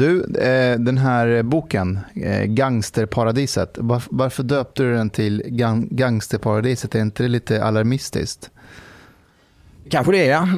[0.00, 6.94] Du, eh, den här boken, eh, Gangsterparadiset, var, varför döpte du den till gang, Gangsterparadiset?
[6.94, 8.50] Är inte det lite alarmistiskt?
[9.90, 10.48] Kanske det, ja.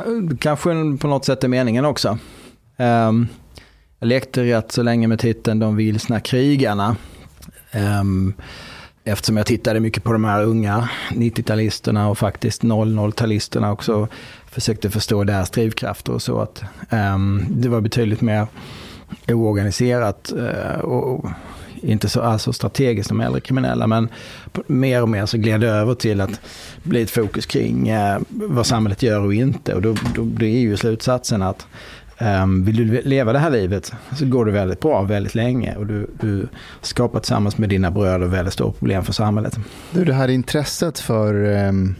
[0.41, 0.71] Kanske
[1.01, 2.19] på något sätt är meningen också.
[2.77, 3.29] Um,
[3.99, 6.97] jag lekte rätt så länge med titeln De vilsna krigarna.
[8.01, 8.35] Um,
[9.05, 14.09] eftersom jag tittade mycket på de här unga 90-talisterna och faktiskt 00-talisterna också.
[14.47, 16.41] Försökte förstå deras drivkrafter och så.
[16.41, 18.47] att um, Det var betydligt mer
[19.29, 21.27] oorganiserat uh, och
[21.83, 24.09] inte så alltså strategiskt som äldre kriminella, men
[24.67, 26.41] mer och mer så gled det över till att
[26.83, 29.75] bli ett fokus kring uh, vad samhället gör och inte.
[29.75, 31.67] Och då, då, då är ju slutsatsen att
[32.19, 35.87] Um, vill du leva det här livet så går det väldigt bra väldigt länge och
[35.87, 36.49] du, du
[36.81, 39.59] skapar tillsammans med dina bröder väldigt stora problem för samhället.
[39.91, 41.35] Du, det här intresset för
[41.69, 41.95] um,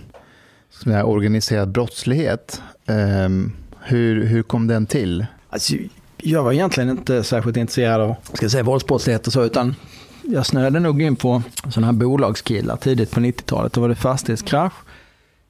[1.05, 5.27] organiserad brottslighet, um, hur, hur kom den till?
[5.51, 5.75] Alltså,
[6.23, 9.75] jag var egentligen inte särskilt intresserad av ska säga, våldsbrottslighet och så, utan
[10.23, 13.73] jag snöade nog in på sådana här bolagskillar tidigt på 90-talet.
[13.73, 14.73] Då var det fastighetskrasch.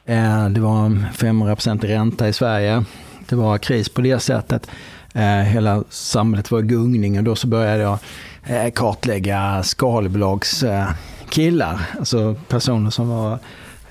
[0.05, 2.85] Eh, det var 500% ränta i Sverige
[3.33, 4.71] det var kris på det sättet.
[5.15, 7.99] Eh, hela samhället var i gungning och då så började jag
[8.47, 11.81] eh, kartlägga skalbolagskillar.
[11.99, 13.39] alltså personer som var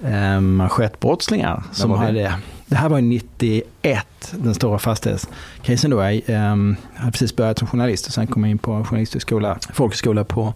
[0.03, 1.63] eh, manschettbrottslingar.
[1.71, 2.33] Som hade,
[2.71, 6.01] det här var 91, den stora fastighetskrisen då.
[6.01, 10.23] Ehm, jag hade precis börjat som journalist och sen kom jag in på journalisthögskola, folkhögskola
[10.23, 10.53] på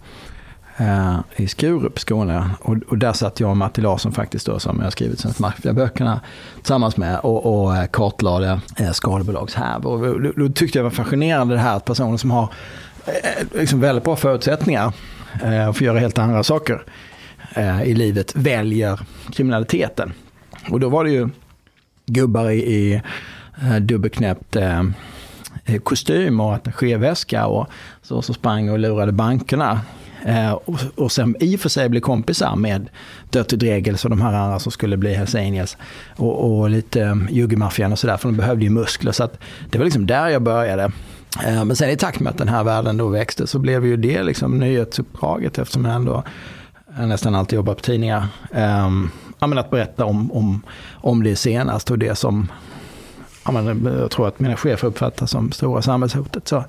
[0.76, 2.50] eh, i Skurup, Skåne.
[2.60, 6.20] Och, och, där satt jag och Matti Larsson faktiskt då, som jag skrivit sen Maffiaböckerna
[6.56, 10.14] tillsammans med och, och eh, kartlade eh, skalbolagshärvor.
[10.14, 12.52] Och då, då tyckte jag var fascinerande det här att personer som har
[13.06, 14.92] eh, liksom väldigt bra förutsättningar
[15.34, 16.82] eh, för att göra helt andra saker
[17.54, 19.00] eh, i livet väljer
[19.32, 20.12] kriminaliteten.
[20.70, 21.28] Och då var det ju
[22.06, 23.02] gubbar i, i
[23.62, 24.82] eh, dubbelknäppt eh,
[25.64, 27.66] eh, kostym och attachéväska och
[28.02, 29.80] så, så sprang och lurade bankerna
[30.26, 32.88] Eh, och, och sen i och för sig blev kompisar med
[33.30, 35.76] Dirty Dregels och de här andra som skulle bli Hells Angels.
[36.16, 39.12] Och, och lite eh, juggemaffian och sådär, för de behövde ju muskler.
[39.12, 39.38] Så att
[39.70, 40.84] det var liksom där jag började.
[41.46, 43.96] Eh, men sen i takt med att den här världen då växte så blev ju
[43.96, 46.22] det liksom nyhetsuppdraget eftersom jag ändå
[46.98, 48.26] jag nästan alltid jobbar på tidningar.
[48.50, 52.52] Um, att berätta om, om, om det senast och det som
[53.48, 56.48] eh, jag tror att mina chefer uppfattar som stora samhällshotet.
[56.48, 56.64] Så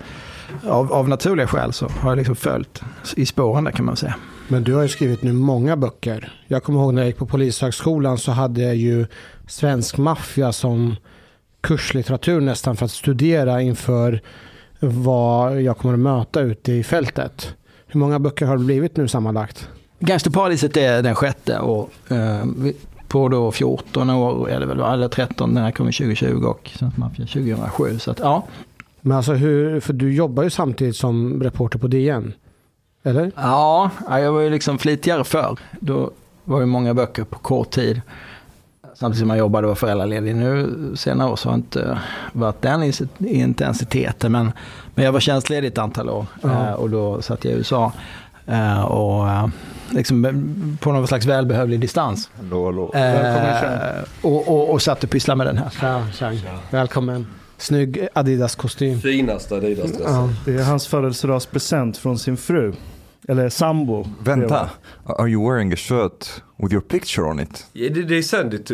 [0.68, 2.82] av, av naturliga skäl så har jag liksom följt
[3.16, 4.16] i spåren där kan man säga.
[4.48, 6.42] Men du har ju skrivit nu många böcker.
[6.48, 9.06] Jag kommer ihåg när jag gick på Polishögskolan så hade jag ju
[9.48, 10.96] svensk maffia som
[11.62, 14.22] kurslitteratur nästan för att studera inför
[14.80, 17.56] vad jag kommer att möta ute i fältet.
[17.88, 19.70] Hur många böcker har det blivit nu sammanlagt?
[20.00, 22.46] Gangsterparadiset är den sjätte och eh,
[23.08, 27.26] på då 14 år, eller väl, eller 13, den här kommer 2020 och Svensk Maffia
[27.26, 28.00] 2007.
[28.00, 28.44] Så att, ja,
[29.02, 32.34] men alltså hur, för du jobbar ju samtidigt som reporter på DN.
[33.04, 33.32] Eller?
[33.36, 35.60] Ja, jag var ju liksom flitigare förr.
[35.80, 36.12] Då
[36.44, 38.02] var det många böcker på kort tid.
[38.94, 40.36] Samtidigt som jag jobbade och var föräldraledig.
[40.36, 42.00] Nu senare år så har jag inte
[42.34, 44.32] varit den intensiteten.
[44.32, 44.52] Men,
[44.96, 46.68] men jag var tjänstledig ett antal år ja.
[46.68, 47.92] Eh, och då satt jag i USA.
[48.50, 49.48] Uh, och uh,
[49.90, 52.30] liksom på någon slags välbehövlig distans.
[52.38, 52.90] Hallå, hallå.
[52.94, 55.72] Välkommen, och, och, och satt och pysslade med den här.
[55.82, 56.32] Ja,
[56.72, 57.28] Välkommen.
[57.58, 59.00] Snygg Adidas-kostym.
[59.02, 60.14] Finaste Adidas-dressen.
[60.14, 62.74] Ja, det är hans födelsedagspresent från sin fru.
[63.28, 64.06] Eller sambo.
[64.24, 64.70] Vänta,
[65.06, 66.28] are you wearing a shirt
[66.58, 67.66] with your picture on it?
[67.74, 68.74] Yeah, they, they sent it to,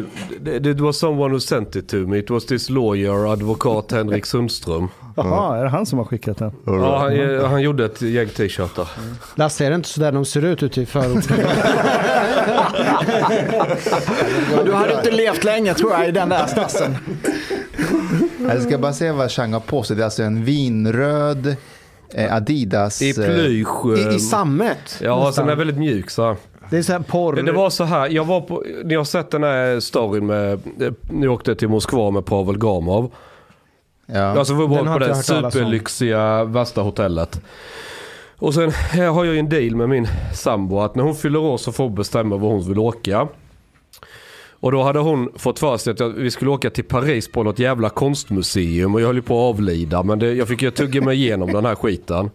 [0.69, 2.19] it was someone who sent it to me.
[2.19, 4.89] It was this lawyer, advokat Henrik Sundström.
[5.15, 6.51] Jaha, är det han som har skickat den?
[6.65, 8.87] Ja, han, han gjorde ett gäng t-shirtar.
[9.35, 11.37] Lasse, är det inte sådär de ser ut ute i förorten?
[14.65, 16.97] du hade inte levt länge tror jag i den där stassen.
[18.39, 19.95] Jag ska bara se vad Chang har på sig.
[19.95, 21.55] Det är alltså en vinröd
[22.13, 23.01] eh, Adidas.
[23.01, 23.97] I plysch.
[23.97, 24.99] I, i eh, sammet.
[25.01, 25.45] Ja, nästan.
[25.45, 26.35] den är väldigt mjuk så här.
[26.69, 27.35] Det är så här porr.
[27.35, 30.59] Det var så här, jag var på, ni har sett den här storyn med,
[31.09, 33.11] ni åkte till Moskva med Pavel Gamov.
[34.13, 34.39] Ja.
[34.39, 37.41] Alltså vi var på det superlyxiga värsta hotellet.
[38.37, 41.57] Och sen har jag ju en deal med min sambo att när hon fyller år
[41.57, 43.27] så får hon bestämma var hon vill åka.
[44.51, 47.59] Och då hade hon fått för sig att vi skulle åka till Paris på något
[47.59, 51.01] jävla konstmuseum och jag höll ju på att avlida men det, jag fick ju tugga
[51.01, 52.29] mig igenom den här skiten.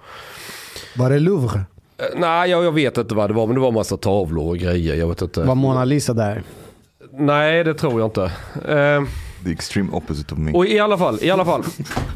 [0.97, 1.61] Var det Louvre?
[1.99, 4.59] Eh, nej, jag, jag, vet inte vad det var men det var massa tavlor och
[4.59, 4.95] grejer.
[4.95, 5.43] Jag vet inte.
[5.43, 6.43] Var Mona Lisa där?
[7.13, 8.33] Nej, det tror jag inte.
[8.69, 9.09] Uh,
[9.45, 10.53] The extreme opposite of me.
[10.53, 11.65] Och i alla fall, i alla fall.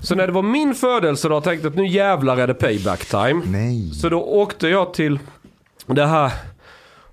[0.02, 3.42] Så när det var min födelsedag tänkte jag att nu jävlar är det payback time.
[3.44, 3.90] Nej.
[3.90, 5.18] Så då åkte jag till
[5.86, 6.32] det här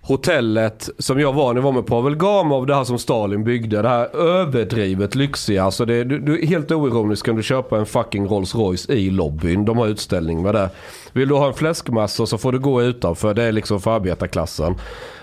[0.09, 3.81] hotellet som jag var jag var med Pavel Gamov, det här som Stalin byggde.
[3.81, 5.63] Det här överdrivet lyxiga.
[5.63, 9.65] Alltså det, du, du, helt oironiskt kan du köpa en fucking Rolls Royce i lobbyn.
[9.65, 10.69] De har utställning med det.
[11.13, 13.33] Vill du ha en fläskmassa så får du gå utanför.
[13.33, 14.75] Det är liksom för arbetarklassen.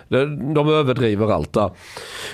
[0.09, 1.71] De överdriver allt där.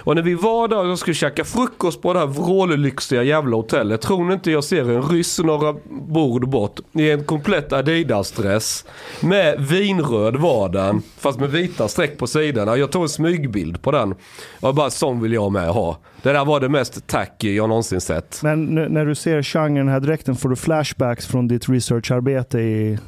[0.04, 4.00] Och när vi var där och skulle käka frukost på det här vrållyxiga jävla hotellet.
[4.00, 8.84] Tror ni inte jag ser en ryss några bord bort i en komplett Adidas-dress.
[9.20, 11.02] Med vinröd var den.
[11.18, 12.76] Fast med vita streck på sidorna.
[12.76, 14.14] Jag tog en smygbild på den.
[14.60, 15.98] Och bara sån vill jag med ha.
[16.22, 18.40] Det där var det mest tacky jag någonsin sett.
[18.42, 22.58] Men när du ser Chang i den här dräkten får du flashbacks från ditt researcharbete
[22.58, 22.98] i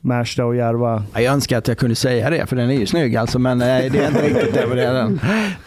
[0.00, 1.04] Märsta och Järva.
[1.14, 3.66] Jag önskar att jag kunde säga det, för den är ju snygg alltså, men eh,
[3.66, 4.74] det är inte riktigt det.
[4.74, 5.20] det är den.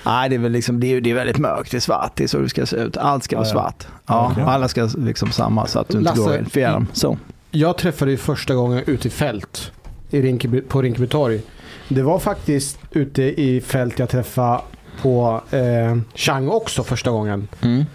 [0.06, 2.24] Nej, det är väl liksom, det är, det är väldigt mörkt, det är svart, det
[2.24, 2.98] är så det ska se ut.
[2.98, 3.88] Allt ska vara svart.
[4.06, 4.44] Ja, okay.
[4.44, 6.88] alla ska liksom samma så att du inte Lasse, går fel dem.
[6.94, 7.18] Så.
[7.52, 9.72] Jag träffade dig första gången ute i fält
[10.10, 11.42] i Rinkeby, på Rinkeby torg.
[11.90, 14.60] Det var faktiskt ute i fält jag träffade
[15.02, 17.48] på eh, Chang också första gången.
[17.62, 17.86] Mm.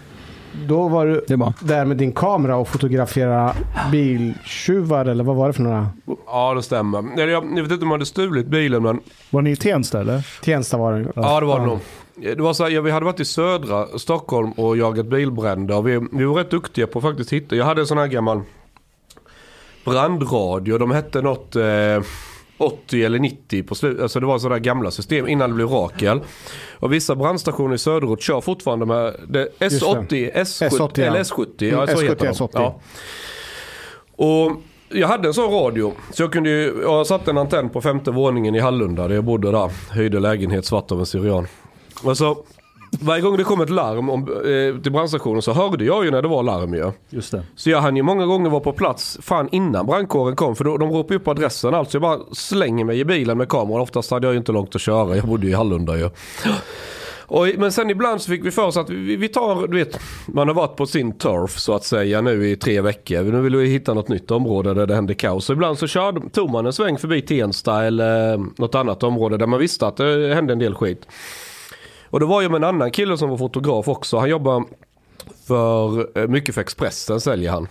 [0.67, 1.25] Då var du
[1.59, 3.53] där med din kamera och fotograferade
[3.91, 5.87] biltjuvar eller vad var det för några?
[6.25, 7.03] Ja det stämmer.
[7.17, 8.99] Jag, jag vet inte om de hade stulit bilen men...
[9.29, 10.27] Var ni i Tensta eller?
[10.43, 11.11] Tensta var det.
[11.15, 11.79] Ja det var det nog.
[12.15, 15.81] Det var så här, ja, vi hade varit i södra Stockholm och jagat bilbränder.
[15.81, 17.55] Vi, vi var rätt duktiga på att faktiskt hitta.
[17.55, 18.41] Jag hade en sån här gammal
[19.85, 20.77] brandradio.
[20.77, 21.55] De hette något...
[21.55, 22.01] Eh,
[22.59, 24.01] 80 eller 90 på slutet.
[24.01, 26.21] Alltså det var sådana gamla system innan det blev Rakel.
[26.73, 31.71] Och vissa brandstationer i söderort kör fortfarande med det S80, S70, S80 eller S70.
[31.71, 32.31] Ja, så S70, heter de.
[32.31, 32.49] S80.
[32.53, 32.81] Ja.
[34.15, 34.51] Och
[34.89, 35.93] jag hade en sån radio.
[36.11, 39.23] Så jag kunde ju, jag satte en antenn på femte våningen i Hallunda där jag
[39.23, 39.71] bodde där.
[39.89, 41.47] Höjde lägenhet svart av en syrian.
[42.03, 42.43] Och så
[43.01, 46.21] varje gång det kom ett larm om, eh, till brandstationen så hörde jag ju när
[46.21, 46.91] det var larm ju.
[47.09, 47.43] Just det.
[47.55, 50.55] Så jag hann ju många gånger vara på plats fan innan brandkåren kom.
[50.55, 51.95] För då, de ropade upp adressen alltså.
[51.95, 53.81] Jag bara slänger mig i bilen med kameran.
[53.81, 55.15] Oftast hade jag ju inte långt att köra.
[55.15, 56.09] Jag bodde ju i Hallunda ju.
[57.29, 59.99] Och, men sen ibland så fick vi för oss att vi, vi tar, du vet,
[60.27, 63.23] man har varit på sin turf så att säga nu i tre veckor.
[63.23, 65.45] Nu vill vi hitta något nytt område där det händer kaos.
[65.45, 69.47] Så ibland så körde, tog man en sväng förbi Tensta eller något annat område där
[69.47, 71.07] man visste att det hände en del skit.
[72.09, 74.17] Och då var jag med en annan kille som var fotograf också.
[74.17, 74.65] Han jobbar
[75.47, 77.67] för, eh, mycket för Expressen säljer han.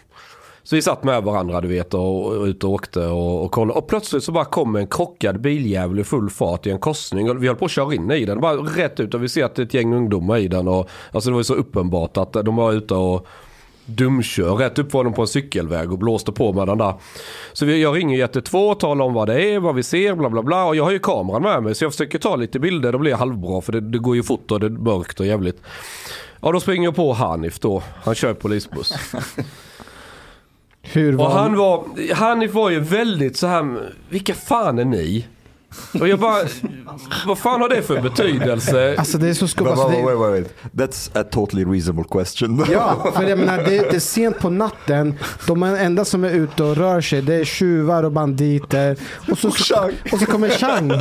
[0.63, 3.79] Så vi satt med varandra du vet och, och ut och åkte och, och kollade.
[3.79, 7.31] Och plötsligt så bara kom en krockad biljävel i full fart i en korsning.
[7.31, 8.41] Och vi höll på att köra in i den.
[8.41, 10.69] Bara rätt ut och vi ser att det är ett gäng ungdomar i den.
[10.69, 13.27] Och, alltså det var ju så uppenbart att de var ute och
[13.89, 16.95] dumkör rätt upp var de på en cykelväg och blåste på med den där.
[17.53, 20.43] Så jag ringer 112 och talar om vad det är, vad vi ser, bla bla
[20.43, 20.65] bla.
[20.65, 22.93] Och jag har ju kameran med mig så jag försöker ta lite bilder.
[22.93, 25.27] Då blir jag halvbra för det, det går ju fort och det är mörkt och
[25.27, 25.63] jävligt.
[26.41, 27.83] Ja då springer jag på Hanif då.
[28.05, 28.93] Han kör polisbuss.
[30.83, 31.85] Hur var och han var,
[32.15, 35.27] Hanif var ju väldigt så här, vilka fan är ni?
[36.01, 36.43] Och jag bara,
[37.27, 38.95] vad fan har det för betydelse?
[38.99, 39.69] Alltså det är så skumt.
[39.69, 40.55] Alltså, wait, wait, wait.
[40.73, 42.65] That's a totally reasonable question.
[42.71, 45.15] ja, för jag menar det, det är sent på natten.
[45.47, 48.97] De enda som är ute och rör sig det är tjuvar och banditer.
[49.31, 49.49] Och så,
[50.13, 50.93] och så kommer Chang.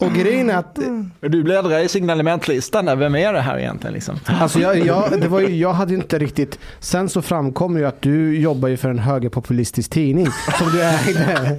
[0.00, 0.78] Och grejen är att...
[1.20, 3.94] Du bläddrar i signalementlistan Vem är det här egentligen?
[3.94, 4.16] Liksom?
[4.24, 6.58] Alltså jag, jag, det var ju, jag hade inte riktigt...
[6.80, 10.26] Sen så framkom ju att du jobbar ju för en högerpopulistisk tidning
[10.58, 11.58] som du ägde.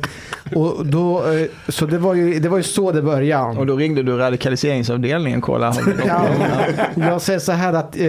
[0.56, 3.60] Och då, eh, så det var, ju, det var ju så det började.
[3.60, 5.76] Och då ringde du radikaliseringsavdelningen, kolla.
[6.08, 6.26] ja,
[6.96, 7.98] jag säger så här att...
[7.98, 8.06] Eh,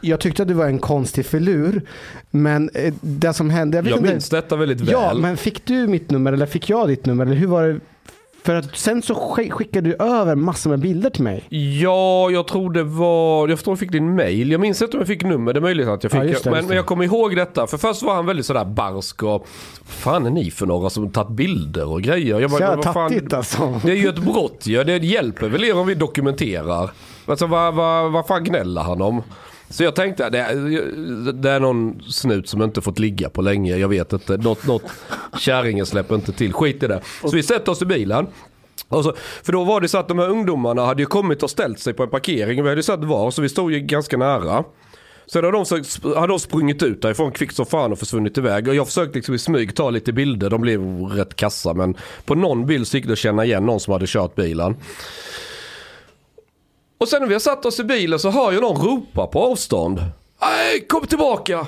[0.00, 1.82] jag tyckte att du var en konstig filur.
[2.30, 3.76] Men eh, det som hände...
[3.76, 4.88] Jag, jag minns inte, detta väldigt väl.
[4.90, 7.26] Ja, men fick du mitt nummer eller fick jag ditt nummer?
[7.26, 7.80] Eller hur var det?
[8.44, 9.14] För att sen så
[9.50, 11.44] skickade du över massor med bilder till mig.
[11.48, 13.48] Ja, jag tror det var...
[13.48, 14.50] Jag förstår jag fick din mail.
[14.52, 15.52] Jag minns inte om jag fick nummer.
[15.52, 16.20] Det är möjligt att jag fick.
[16.20, 17.66] Ja, det, men, men, jag kommer ihåg detta.
[17.66, 19.46] För först var han väldigt sådär barsk och...
[19.86, 22.40] Fan är ni för några som tagit bilder och grejer?
[22.40, 23.80] Jag bara, vad fan, alltså.
[23.84, 24.84] Det är ju ett brott ju.
[24.84, 26.90] Det hjälper väl er om vi dokumenterar.
[27.26, 29.22] Alltså vad, vad, vad fan gnäller han om?
[29.70, 33.76] Så jag tänkte, det är, det är någon snut som inte fått ligga på länge.
[33.76, 34.36] Jag vet inte.
[34.36, 34.82] Något, något
[35.38, 36.52] kärringen släpper inte till.
[36.52, 37.00] Skit i det.
[37.20, 38.26] Så vi sätter oss i bilen.
[38.90, 41.78] Så, för då var det så att de här ungdomarna hade ju kommit och ställt
[41.78, 42.62] sig på en parkering.
[42.62, 44.64] Vi hade ju sett var, så vi stod ju ganska nära.
[45.26, 45.84] Sen hade de,
[46.16, 48.68] hade de sprungit ut därifrån kvickt som fan och försvunnit iväg.
[48.68, 50.50] Och jag försökte liksom i smyg ta lite bilder.
[50.50, 51.74] De blev rätt kassa.
[51.74, 51.94] Men
[52.24, 54.76] på någon bild så gick det att känna igen någon som hade kört bilen.
[56.98, 59.44] Och sen när vi har satt oss i bilen så hör jag någon ropa på
[59.44, 60.04] avstånd.
[60.40, 61.66] Nej, kom tillbaka!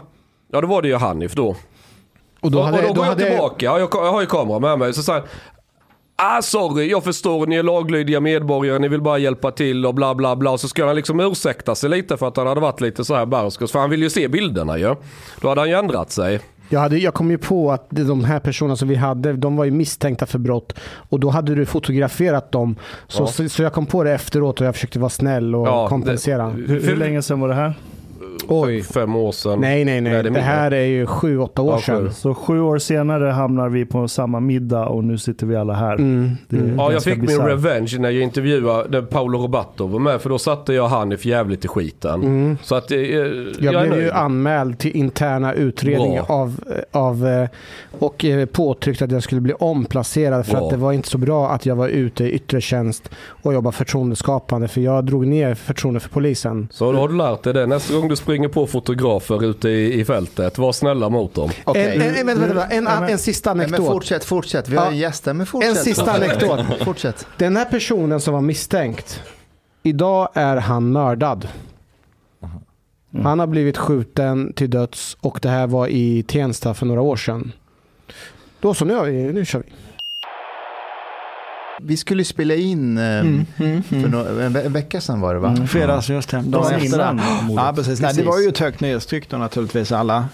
[0.52, 1.56] Ja, då var det ju Hanif då.
[2.40, 4.58] Och då, hade, och, och då, då går jag tillbaka, jag, jag har ju kamera
[4.58, 4.94] med mig.
[4.94, 5.22] Så säger
[6.18, 10.14] Ah, sorry, jag förstår, ni är laglydiga medborgare, ni vill bara hjälpa till och bla
[10.14, 10.58] bla bla.
[10.58, 13.26] Så ska han liksom ursäkta sig lite för att han hade varit lite så här
[13.26, 13.70] barsk.
[13.70, 14.96] För han vill ju se bilderna ju.
[15.40, 16.40] Då hade han ju ändrat sig.
[16.68, 19.64] Jag, hade, jag kom ju på att de här personerna som vi hade, de var
[19.64, 20.74] ju misstänkta för brott.
[21.08, 22.76] Och då hade du fotograferat dem.
[23.08, 23.26] Så, ja.
[23.26, 26.46] så, så, jag kom på det efteråt och jag försökte vara snäll och ja, kompensera.
[26.46, 27.74] Det, hur, hur länge sedan var det här?
[28.48, 28.82] Oj.
[28.82, 29.60] Fem år sedan.
[29.60, 30.22] Nej, nej, nej.
[30.22, 32.12] Det, det här är ju sju, åtta år ja, sedan.
[32.12, 35.94] Så sju år senare hamnar vi på samma middag och nu sitter vi alla här.
[35.94, 36.30] Mm.
[36.52, 36.78] Mm.
[36.78, 37.38] Ja, jag fick bizarre.
[37.38, 40.20] min revenge när jag intervjuade Paolo Robato var med.
[40.20, 42.22] För då satte jag han för jävligt i skiten.
[42.22, 42.58] Mm.
[42.62, 46.60] Så att, eh, jag, jag blev ju anmäld till interna utredning av,
[46.92, 47.48] av eh,
[47.98, 50.64] och eh, påtryckt att jag skulle bli omplacerad för bra.
[50.64, 53.10] att det var inte så bra att jag var ute i yttre tjänst
[53.42, 54.68] och jobbade förtroendeskapande.
[54.68, 56.68] För jag drog ner förtroende för polisen.
[56.70, 60.00] Så då har du lärt dig det nästa gång du springer på fotografer ute i,
[60.00, 60.58] i fältet.
[60.58, 61.50] Var snälla mot dem.
[61.66, 61.82] Okay.
[61.82, 63.78] En, en, vänta, vänta, en, en, en sista anekdot.
[63.78, 64.68] Men fortsätt, fortsätt.
[64.68, 64.92] Vi har ja.
[64.92, 65.32] gäster.
[65.32, 65.76] Men fortsätt.
[65.76, 66.60] En sista anekdot.
[66.84, 67.26] fortsätt.
[67.36, 69.22] Den här personen som var misstänkt.
[69.82, 71.48] Idag är han mördad.
[73.14, 73.26] Mm.
[73.26, 77.16] Han har blivit skjuten till döds och det här var i Tensta för några år
[77.16, 77.52] sedan.
[78.60, 79.72] Då så, nu, nu kör vi.
[81.82, 84.10] Vi skulle spela in eh, mm, mm, för mm.
[84.10, 85.48] no en, ve en, vecka sedan var det va?
[85.48, 86.42] Mm, fredags, just det.
[86.46, 87.20] Dagen efter den.
[87.56, 88.00] Ja, precis.
[88.00, 89.92] Nej, det var ju ett högt nyhetstryck då naturligtvis.
[89.92, 90.28] Alla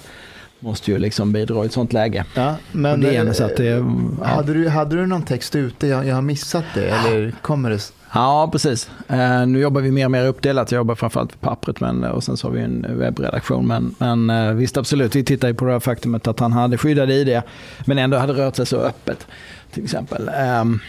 [0.60, 2.24] måste ju liksom bidra i ett sånt läge.
[2.34, 4.24] Ja, men det ena, så att det, ja.
[4.24, 5.86] hade, du, hade du någon text ute?
[5.86, 6.88] Jag, jag har missat det.
[6.88, 7.92] Eller kommer det?
[8.14, 8.90] Ja, precis.
[9.10, 10.72] Uh, nu jobbar vi mer och mer uppdelat.
[10.72, 13.66] Jag jobbar framförallt för pappret men, och sen så har vi en webbredaktion.
[13.66, 15.16] Men, men uh, visst, absolut.
[15.16, 17.42] Vi tittar ju på det här faktumet att han hade skyddade ID
[17.84, 19.26] men ändå hade rört sig så öppet.
[19.72, 20.30] Till exempel.
[20.60, 20.80] Um,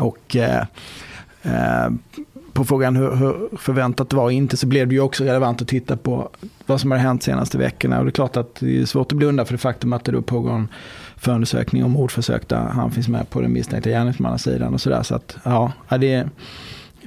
[0.00, 1.90] och uh,
[2.52, 5.62] på frågan hur, hur, förväntat det var och inte så blev det ju också relevant
[5.62, 6.30] att titta på
[6.66, 7.98] vad som har hänt senaste veckorna.
[7.98, 10.12] Och det är klart att det är svårt att blunda för det faktum att det
[10.12, 10.68] då pågår en
[11.16, 15.02] förundersökning om mordförsök där han finns med på den misstänkta gärningsmannasidan och sådär.
[15.02, 16.28] Så att ja, det är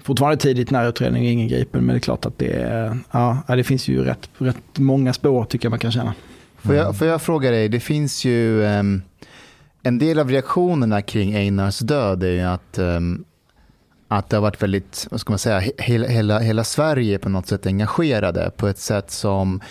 [0.04, 3.64] fortfarande tidigt när utredningen är ingripen men det är klart att det, är, ja, det
[3.64, 6.14] finns ju rätt, rätt många spår tycker jag man kan känna.
[6.58, 9.02] Får jag, får jag fråga dig, det finns ju um,
[9.84, 13.26] en del av reaktionerna kring Einars död är ju att um,
[14.08, 17.48] att det har varit väldigt, vad ska man säga, hela, hela, hela Sverige på något
[17.48, 19.62] sätt engagerade på ett sätt som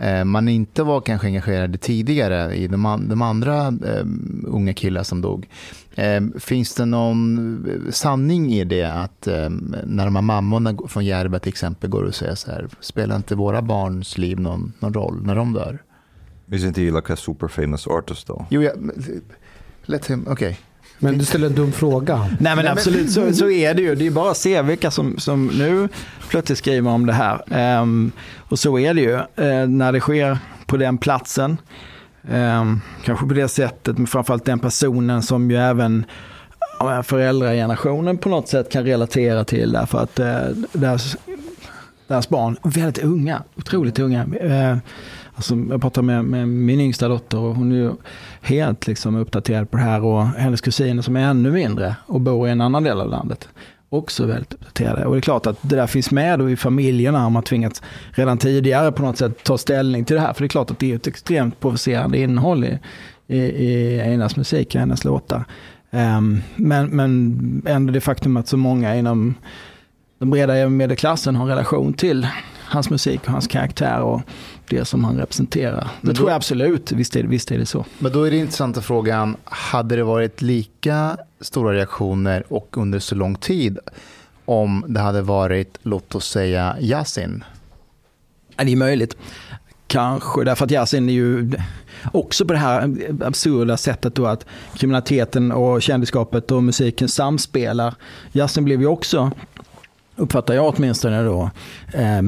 [0.00, 4.06] eh, man inte var kanske engagerade tidigare i de, de andra eh,
[4.46, 5.48] unga killar som dog.
[5.94, 9.50] Eh, finns det någon sanning i det att eh,
[9.84, 13.34] när de här mammorna från Järva till exempel går och säger så här, spelar inte
[13.34, 15.82] våra barns liv någon, någon roll när de dör?
[16.50, 18.44] Isn't he like a super famous artist though?
[18.50, 18.72] Jo, ja,
[19.86, 20.48] let him, okej.
[20.48, 20.56] Okay.
[20.98, 22.36] Men du ställer en dum fråga.
[22.40, 23.94] Nej men absolut, så, så är det ju.
[23.94, 25.88] Det är bara att se vilka som, som nu
[26.28, 27.80] plötsligt skriver om det här.
[27.80, 31.56] Um, och så är det ju uh, när det sker på den platsen.
[32.30, 36.04] Um, kanske på det sättet, men framförallt den personen som ju även
[37.02, 39.72] föräldragenerationen på något sätt kan relatera till.
[39.72, 41.16] Därför att uh, deras,
[42.08, 44.24] deras barn, väldigt unga, otroligt unga.
[44.24, 44.76] Uh,
[45.34, 47.92] Alltså, jag pratar med, med, min yngsta dotter och hon är ju
[48.40, 52.48] helt liksom uppdaterad på det här och hennes kusiner som är ännu mindre och bor
[52.48, 53.48] i en annan del av landet
[53.96, 55.04] också väldigt uppdaterade.
[55.04, 57.82] Och det är klart att det där finns med då i familjerna om man tvingats
[58.10, 60.32] redan tidigare på något sätt ta ställning till det här.
[60.32, 62.78] För det är klart att det är ett extremt provocerande innehåll i,
[63.26, 65.44] i, i Einars musik i hennes låtar.
[65.90, 69.34] Um, men, men ändå det faktum att så många inom
[70.18, 72.26] den breda medelklassen har relation till
[72.64, 74.22] hans musik och hans karaktär och
[74.68, 75.80] det som han representerar.
[75.80, 77.84] Det men tror jag absolut, visst är, visst är det så.
[77.98, 83.14] Men då är det intressanta frågan, hade det varit lika stora reaktioner och under så
[83.14, 83.78] lång tid
[84.44, 87.44] om det hade varit, låt oss säga, Yasin?
[88.56, 89.16] Ja, det är möjligt.
[89.86, 91.52] Kanske, därför att Yasin är ju
[92.12, 97.94] också på det här absurda sättet då att kriminaliteten och kändisskapet och musiken samspelar.
[98.32, 99.30] Yasin blev ju också,
[100.16, 101.50] uppfattar jag åtminstone då,
[101.92, 102.22] eh,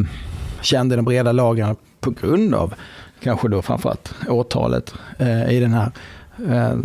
[0.60, 1.76] kände de breda lagren
[2.12, 2.74] på grund av
[3.20, 5.90] kanske då framförallt åtalet eh, i den här
[6.48, 6.76] eh,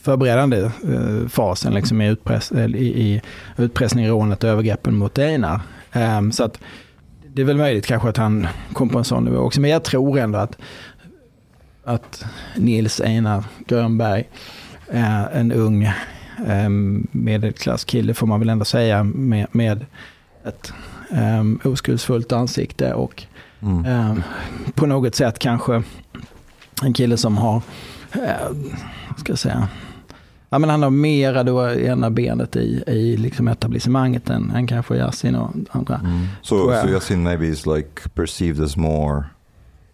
[0.00, 3.22] förberedande eh, fasen liksom i, utpress, i, i
[3.56, 5.60] utpressning, rånet och övergreppen mot Einar.
[5.92, 6.58] Eh, så att
[7.34, 9.60] det är väl möjligt kanske att han kom på en sån nivå också.
[9.60, 10.58] Men jag tror ändå att,
[11.84, 12.24] att
[12.56, 14.28] Nils Einar Grönberg,
[14.90, 15.92] är en ung
[16.46, 19.86] ehm, medelklasskille får man väl ändå säga med, med
[20.44, 20.72] ett
[21.10, 23.22] um, oskuldsfullt ansikte och
[23.62, 24.10] mm.
[24.10, 24.22] um,
[24.74, 25.82] på något sätt kanske
[26.82, 27.56] en kille som har,
[28.16, 28.56] uh,
[29.16, 29.68] ska jag säga,
[30.52, 34.96] Ja, men han har mera då ena benet i, i liksom etablissemanget än, än kanske
[34.96, 35.94] Yasin och andra.
[35.94, 36.26] Mm.
[36.42, 39.24] So, so Yasin maybe is like perceived as more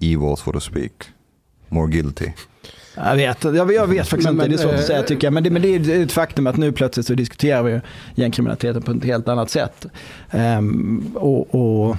[0.01, 0.93] evil so to speak,
[1.69, 2.33] more guilty.
[2.97, 5.35] Jag vet, jag, jag vet faktiskt men, inte, det är svårt att säga tycker jag.
[5.35, 7.81] Men det, men det är ett faktum att nu plötsligt så diskuterar vi
[8.15, 9.87] gängkriminaliteten på ett helt annat sätt.
[10.33, 11.97] Um, och, och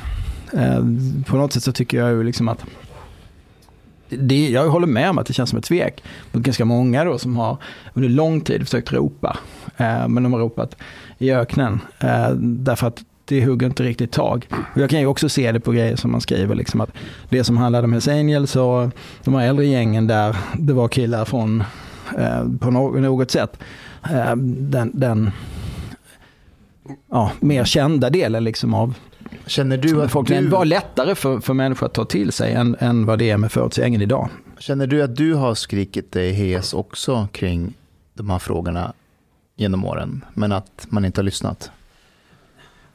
[0.54, 0.84] Eh,
[1.26, 2.66] på något sätt så tycker jag ju liksom att
[4.10, 7.18] det, jag håller med om att det känns som ett svek mot ganska många då
[7.18, 7.58] som har
[7.94, 9.38] under lång tid försökt ropa.
[9.78, 10.76] Eh, men de har ropat
[11.18, 11.80] i öknen.
[12.00, 14.48] Eh, därför att det hugger inte riktigt tag.
[14.74, 16.90] Och jag kan ju också se det på grejer som man skriver, liksom att
[17.30, 18.90] det som handlade om Hells Angels och
[19.24, 21.64] de här äldre gängen där det var killar från,
[22.18, 23.60] eh, på något sätt,
[24.12, 25.32] eh, den, den
[27.12, 28.94] ja, mer kända delen liksom av
[29.46, 30.48] Känner du att folk, du...
[30.48, 33.52] var lättare för, för människor att ta till sig än, än vad det är med
[33.52, 34.30] förutsägningen idag.
[34.60, 37.74] Känner du att du har skrikit dig hes också kring
[38.14, 38.94] de här frågorna
[39.56, 41.72] genom åren, men att man inte har lyssnat?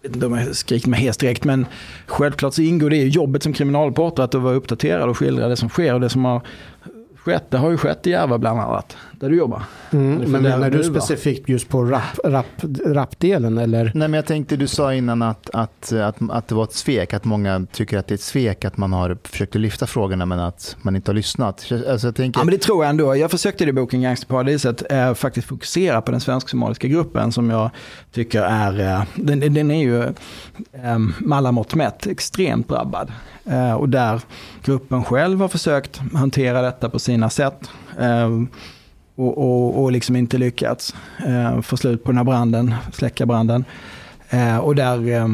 [0.09, 1.67] De har skrikit mig hes direkt, men
[2.07, 5.69] självklart så ingår det i jobbet som kriminalreporter att vara uppdaterad och skildra det som
[5.69, 6.43] sker och det som har
[7.25, 7.51] skett.
[7.51, 9.63] Det har ju skett i Järva bland annat, där du jobbar.
[9.93, 12.47] Mm, men menar du, du specifikt just på rap, rap,
[12.87, 13.85] rapdelen eller?
[13.85, 17.15] Nej men jag tänkte, du sa innan att, att, att, att det var ett svek,
[17.15, 20.39] att många tycker att det är ett svek att man har försökt lyfta frågorna men
[20.39, 21.73] att man inte har lyssnat.
[21.89, 22.41] Alltså, jag tänker...
[22.41, 23.17] Ja men det tror jag ändå.
[23.17, 27.71] Jag försökte i boken Gangsterparadiset eh, faktiskt fokusera på den svensk-somaliska gruppen som jag
[28.13, 30.03] tycker är, eh, den, den är ju
[30.73, 33.13] eh, med alla mått mätt extremt drabbad.
[33.45, 34.21] Eh, och där
[34.65, 37.71] gruppen själv har försökt hantera detta på sina sätt.
[37.99, 38.31] Eh,
[39.15, 40.95] och, och, och liksom inte lyckats
[41.27, 43.65] eh, få slut på den här branden, släcka branden.
[44.63, 45.29] och där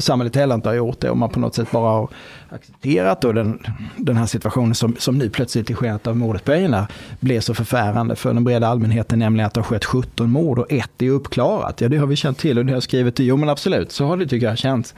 [0.00, 2.08] samhället heller inte har gjort det och man på något sätt bara har
[2.48, 3.62] accepterat då den,
[3.96, 6.86] den här situationen som, som nu plötsligt i skenet av mordet på Einar
[7.20, 10.72] blev så förfärande för den breda allmänheten, nämligen att det har skett 17 mord och
[10.72, 11.80] ett är uppklarat.
[11.80, 13.18] Ja, det har vi känt till och det har jag skrivit.
[13.18, 14.94] Jo, men absolut, så har det tycker jag känts.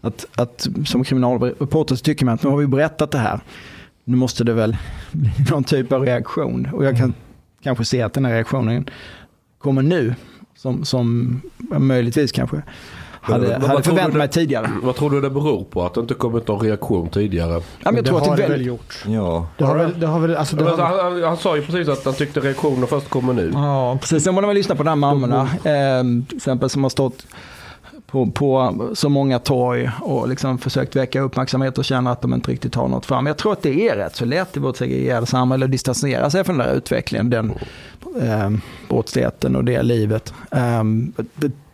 [0.00, 3.40] Att, att som kriminalreporter så tycker man att nu har vi berättat det här.
[4.04, 4.76] Nu måste det väl
[5.12, 6.68] bli någon typ av reaktion.
[6.72, 7.14] Och jag kan
[7.62, 8.90] kanske se att den här reaktionen
[9.58, 10.14] kommer nu.
[10.56, 11.40] Som, som
[11.78, 12.62] möjligtvis kanske
[13.32, 14.70] hade, men, hade förväntat mig tidigare.
[14.82, 15.82] Vad tror du det beror på?
[15.82, 17.52] Att det inte kommit någon reaktion tidigare?
[17.52, 19.04] Ja, men jag det tror att det, väl gjort.
[19.06, 19.46] Ja.
[19.58, 20.76] Det har väl, det har väl, alltså det har...
[20.76, 23.50] han, han, sa ju precis att han tyckte reaktionen först kommer nu.
[23.54, 24.24] Ja, precis.
[24.24, 25.42] Sen man lyssna på de här mammorna.
[25.42, 27.26] Eh, till exempel som har stått
[28.06, 32.50] på, på så många torg och liksom försökt väcka uppmärksamhet och känna att de inte
[32.50, 33.26] riktigt har något fram.
[33.26, 36.44] Jag tror att det är rätt så lätt i vårt segregerade samhälle att distansera sig
[36.44, 37.52] från den där utvecklingen, den
[38.22, 38.50] eh,
[38.88, 40.34] brottsligheten och det livet.
[40.50, 40.84] Eh,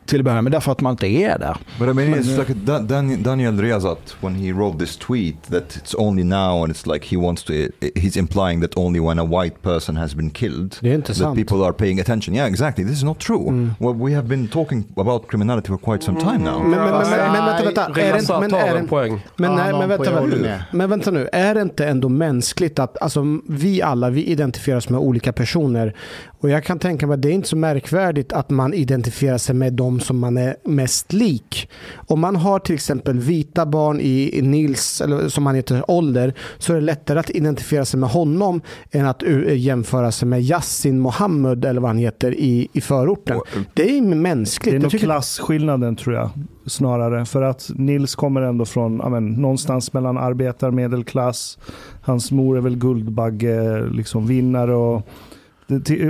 [0.06, 1.56] till att börja med därför att man inte är där.
[1.78, 2.54] But I mean it's like
[2.88, 7.16] Dan, Daniel Riazat when he wrote this tweet that it's only now and it's like
[7.16, 10.90] he wants to he's implying that only when a white person has been killed det
[10.90, 11.36] är inte that sant.
[11.36, 12.34] people are paying attention.
[12.34, 13.48] Yeah exactly, this is not true.
[13.48, 13.74] Mm.
[13.78, 16.58] Well, we have been talking about criminality for quite some time now.
[16.58, 18.00] Men, men, men, men vänta, vänta.
[18.00, 19.26] Är det, men, är det, poäng.
[19.36, 23.24] Men, nej, men, vänta, vänta, men vänta nu, är det inte ändå mänskligt att alltså,
[23.48, 25.94] vi alla, vi identifierar oss med olika personer
[26.42, 29.54] och jag kan tänka mig att det är inte så märkvärdigt att man identifierar sig
[29.54, 31.68] med de som man är mest lik.
[31.94, 36.72] Om man har till exempel vita barn i Nils, eller som han heter, ålder, så
[36.72, 41.64] är det lättare att identifiera sig med honom än att jämföra sig med Yassin Mohammed
[41.64, 43.40] eller vad han heter i, i förorten.
[43.74, 44.72] Det är mänskligt.
[44.72, 45.06] Det är nog tycker...
[45.06, 46.30] klasskillnaden tror jag
[46.66, 47.24] snarare.
[47.24, 51.58] För att Nils kommer ändå från amen, någonstans mellan arbetar medelklass.
[52.02, 55.08] Hans mor är väl Guldbagge, liksom vinnare och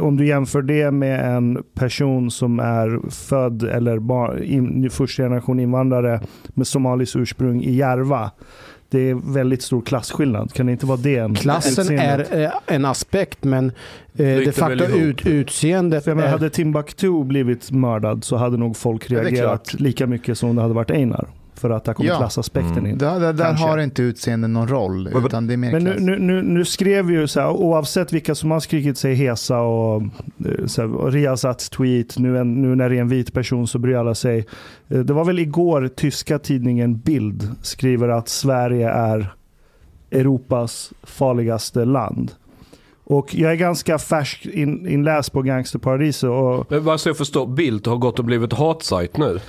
[0.02, 5.60] om du jämför det med en person som är född eller bar, in, första generation
[5.60, 8.30] invandrare med somaliskt ursprung i Järva.
[8.88, 10.52] Det är väldigt stor klasskillnad.
[10.52, 11.16] Kan det inte vara det?
[11.16, 13.72] En, Klassen är eh, en aspekt men
[14.14, 16.04] eh, de facto ut, utseendet.
[16.04, 20.62] För Hade Timbuktu blivit mördad så hade nog folk reagerat lika mycket som om det
[20.62, 21.28] hade varit Einar.
[21.62, 22.18] För att där kommer ja.
[22.18, 22.86] klassaspekten mm.
[22.86, 22.98] in.
[22.98, 25.08] Där, där, där har inte utseende någon roll.
[25.26, 28.12] Utan det är mer Men nu, nu, nu, nu, skrev vi ju så här, oavsett
[28.12, 32.62] vilka som har skrikit sig hesa och, eh, så här, och Riazats tweet, nu, en,
[32.62, 34.46] nu när det är en vit person så bryr alla sig.
[34.88, 39.34] Eh, det var väl igår tyska tidningen Bild skriver att Sverige är
[40.10, 42.32] Europas farligaste land.
[43.04, 46.30] Och jag är ganska färsk in, inläst på Gangsterparadiset.
[46.30, 46.66] Och...
[46.68, 49.40] Men bara så jag förstår, Bildt har gått och blivit hatsajt nu?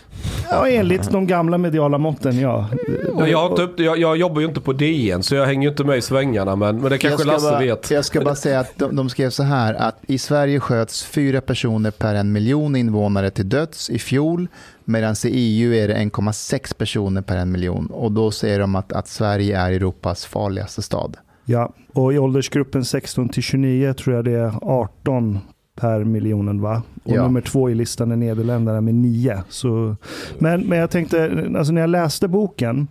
[0.49, 2.69] Ja, enligt de gamla mediala måtten, ja.
[3.13, 5.69] Och, jag, har inte, jag, jag, jobbar ju inte på DN, så jag hänger ju
[5.69, 7.91] inte med i svängarna, men, men det kanske Lasse bara, vet.
[7.91, 11.41] Jag ska bara säga att de, de skrev så här, att i Sverige sköts fyra
[11.41, 14.47] personer per en miljon invånare till döds i fjol,
[14.85, 17.87] medan i EU är det 1,6 personer per en miljon.
[17.87, 21.17] Och då säger de att, att Sverige är Europas farligaste stad.
[21.45, 25.39] Ja, och i åldersgruppen 16 till 29 tror jag det är 18
[25.75, 26.81] per miljonen va?
[27.03, 27.23] Och ja.
[27.23, 29.43] nummer två i listan är Nederländerna med 9.
[29.49, 29.95] Så,
[30.39, 32.87] men, men jag tänkte, alltså när jag läste boken,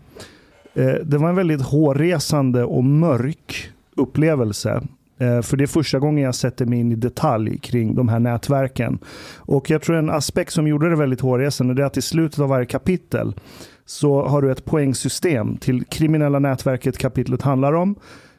[0.75, 4.83] eh, det var en väldigt hårresande och mörk upplevelse.
[5.19, 8.21] Eh, för det är första gången jag sätter mig in i detalj kring de här
[8.21, 8.99] nätverken.
[9.37, 12.49] Och jag tror en aspekt som gjorde det väldigt hårresande är att i slutet av
[12.49, 13.35] varje kapitel
[13.85, 17.97] så har du ett poängsystem till kriminella nätverket kapitlet handlar om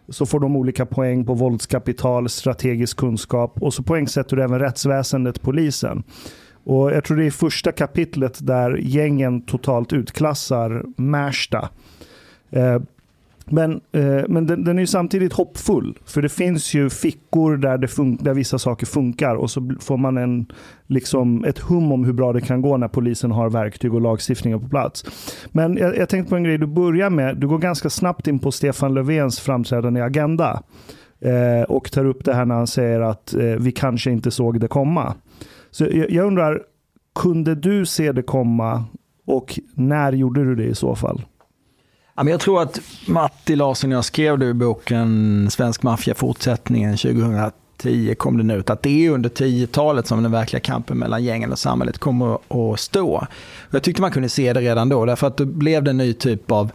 [0.10, 5.42] så får de olika poäng på våldskapital, strategisk kunskap och så poängsätter du även rättsväsendet,
[5.42, 6.04] polisen.
[6.64, 11.70] Och Jag tror det är första kapitlet där gängen totalt utklassar Märsta.
[12.52, 12.80] Eh,
[13.46, 15.98] men, eh, men den, den, är samtidigt hoppfull.
[16.06, 20.18] För det finns ju fickor där, det där vissa saker funkar och så får man
[20.18, 20.46] en,
[20.88, 24.58] liksom ett hum om hur bra det kan gå när polisen har verktyg och lagstiftningar
[24.58, 25.06] på plats.
[25.52, 27.38] Men jag, jag tänkte på en grej du börjar med.
[27.38, 30.64] Du går ganska snabbt in på Stefan Löfvens framträdande i Agenda.
[31.20, 34.60] Eh, och tar upp det här när han säger att eh, vi kanske inte såg
[34.60, 35.14] det komma.
[35.72, 36.62] Så jag, jag undrar,
[37.16, 38.84] kunde du se det komma
[39.26, 41.22] och när gjorde du det i så fall?
[42.16, 48.16] Jag tror att Matti Larsson och jag skrev det i boken Svensk maffia fortsättningen 2010
[48.16, 51.60] kom den ut, att det är under 10-talet som den verkliga kampen mellan gängen och
[51.60, 52.38] samhället kommer
[52.74, 53.28] att stå.
[53.72, 56.14] Jag tyckte man kunde se det redan då, därför att då blev det en ny
[56.14, 56.72] typ av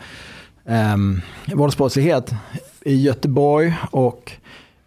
[0.65, 1.21] um,
[1.55, 2.35] våldsbrottslighet
[2.81, 4.33] i Göteborg och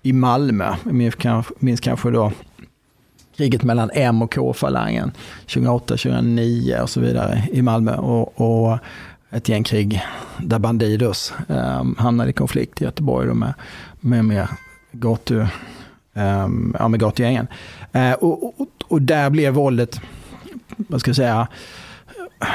[0.01, 0.75] i Malmö.
[0.83, 2.31] Jag minns kanske då
[3.37, 5.11] kriget mellan M och K-falangen
[5.47, 7.95] 2008-2009 och så vidare i Malmö.
[7.95, 8.77] Och, och
[9.31, 10.01] ett gängkrig
[10.37, 13.53] där Bandidos eh, hamnade i konflikt i Göteborg med,
[13.99, 14.47] med, med,
[14.91, 15.39] gatu,
[16.13, 16.47] eh,
[16.79, 17.47] ja, med gatugängen.
[17.91, 20.01] Eh, och, och, och, där blev våldet,
[20.77, 21.47] vad ska jag säga,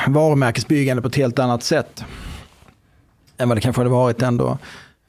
[0.07, 2.05] varumärkesbyggande på ett helt annat sätt
[3.39, 4.59] än vad det kanske hade varit ändå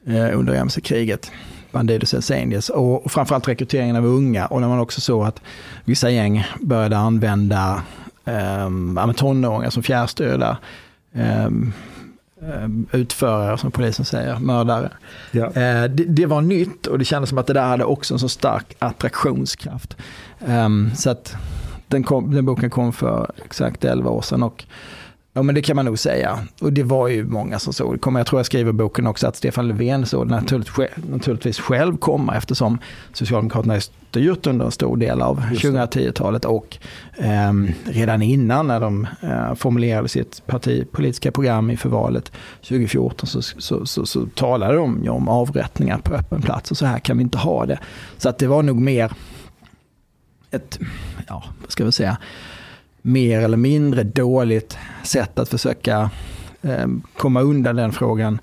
[0.06, 1.30] eh, under mc-kriget.
[1.72, 5.40] Bandidos Hells Angels och, och framförallt rekryteringen av unga och när man också såg att
[5.84, 7.82] vissa gäng började använda
[8.24, 10.56] eh, tonåringar som fjärrstödare
[12.92, 14.90] utförare, som polisen säger, mördare.
[15.30, 15.46] Ja.
[15.46, 18.20] Eh, det, det, var nytt och det kändes som att det där hade också en
[18.20, 19.96] så stark attraktionskraft.
[20.46, 21.36] Um, så att
[21.86, 24.64] den, kom, den boken kom för exakt 11 år sedan och
[25.38, 26.38] Ja men det kan man nog säga.
[26.60, 29.26] Och det var ju många som såg det Jag tror jag skriver i boken också
[29.26, 30.34] att Stefan Löfven såg det
[30.96, 32.78] naturligtvis, själv komma eftersom
[33.12, 36.78] Socialdemokraterna har styrt under en stor del av 2010-talet och
[37.16, 37.52] eh,
[37.84, 42.32] redan innan när de eh, formulerade sitt partipolitiska program inför valet
[42.68, 46.86] 2014 så, så, så, så talade de ju om avrättningar på öppen plats och så
[46.86, 47.78] här kan vi inte ha det.
[48.16, 49.12] Så att det var nog mer
[50.50, 50.78] ett,
[51.26, 52.16] ja vad ska vi säga,
[53.02, 56.10] mer eller mindre dåligt sätt att försöka
[56.62, 58.38] ehm, komma undan den frågan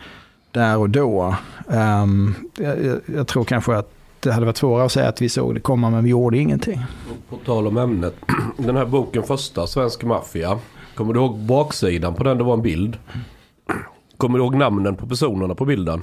[0.51, 1.35] där och då.
[1.69, 5.53] Ehm, jag, jag, tror kanske att det hade varit svårare att säga att vi såg
[5.53, 6.85] det komma men vi gjorde ingenting.
[7.29, 8.15] På tal om ämnet.
[8.57, 10.59] Den här boken första, Svensk maffia.
[10.95, 12.37] Kommer du ihåg baksidan på den?
[12.37, 12.97] Det var en bild.
[14.17, 16.01] Kommer du ihåg namnen på personerna på bilden?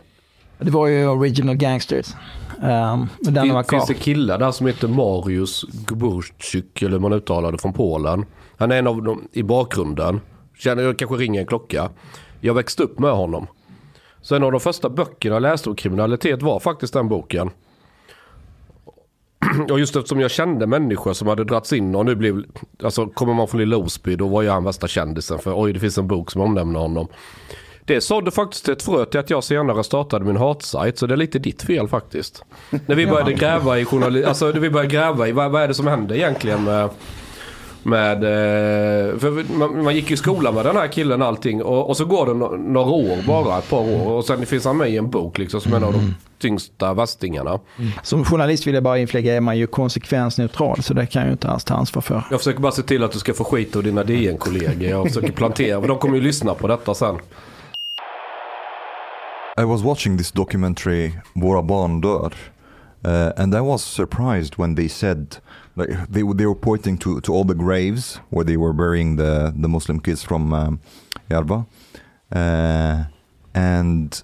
[0.62, 2.14] Det var ju Original Gangsters.
[2.62, 7.12] Um, den fin, var finns det killar där som heter Marius Gburczyk, eller hur man
[7.12, 8.24] uttalar det, från Polen.
[8.56, 10.20] Han är en av dem i bakgrunden.
[10.58, 11.90] Känner jag kanske ringer en klocka.
[12.40, 13.46] Jag växte upp med honom.
[14.20, 17.50] Så en av de första böckerna jag läste om kriminalitet var faktiskt den boken.
[19.70, 22.44] Och just eftersom jag kände människor som hade dragits in och nu blev,
[22.82, 25.80] alltså kommer man från Lilla Osby då var ju han värsta kändisen för oj det
[25.80, 27.08] finns en bok som omnämner honom.
[27.92, 31.16] Det sådde faktiskt ett frö till att jag senare startade min hatsajt så det är
[31.16, 32.44] lite ditt fel faktiskt.
[32.86, 35.68] När vi började gräva i journalistik, alltså när vi började gräva i vad, vad är
[35.68, 36.90] det som händer egentligen med
[37.82, 41.96] med, eh, för man, man gick i skolan med den här killen allting och, och
[41.96, 44.90] så går det no några år bara, ett par år och sen finns han med
[44.90, 46.14] i en bok liksom som en av de mm.
[46.38, 47.60] tyngsta västingarna.
[47.78, 47.90] Mm.
[48.02, 51.32] Som journalist vill jag bara inflägga är man ju konsekvensneutral så det kan jag ju
[51.32, 52.24] inte alls ta ansvar för.
[52.30, 54.90] Jag försöker bara se till att du ska få skit av dina DN-kollegor.
[54.90, 57.18] Jag försöker plantera, för de kommer ju lyssna på detta sen.
[59.56, 62.32] I was watching this documentary Våra barn dör
[63.04, 65.38] uh, and I was surprised when they said
[65.76, 69.52] like they they were pointing to to all the graves where they were burying the
[69.62, 70.80] the Muslim kids from um,
[71.28, 71.66] Yarba,
[72.30, 73.04] uh,
[73.54, 74.22] and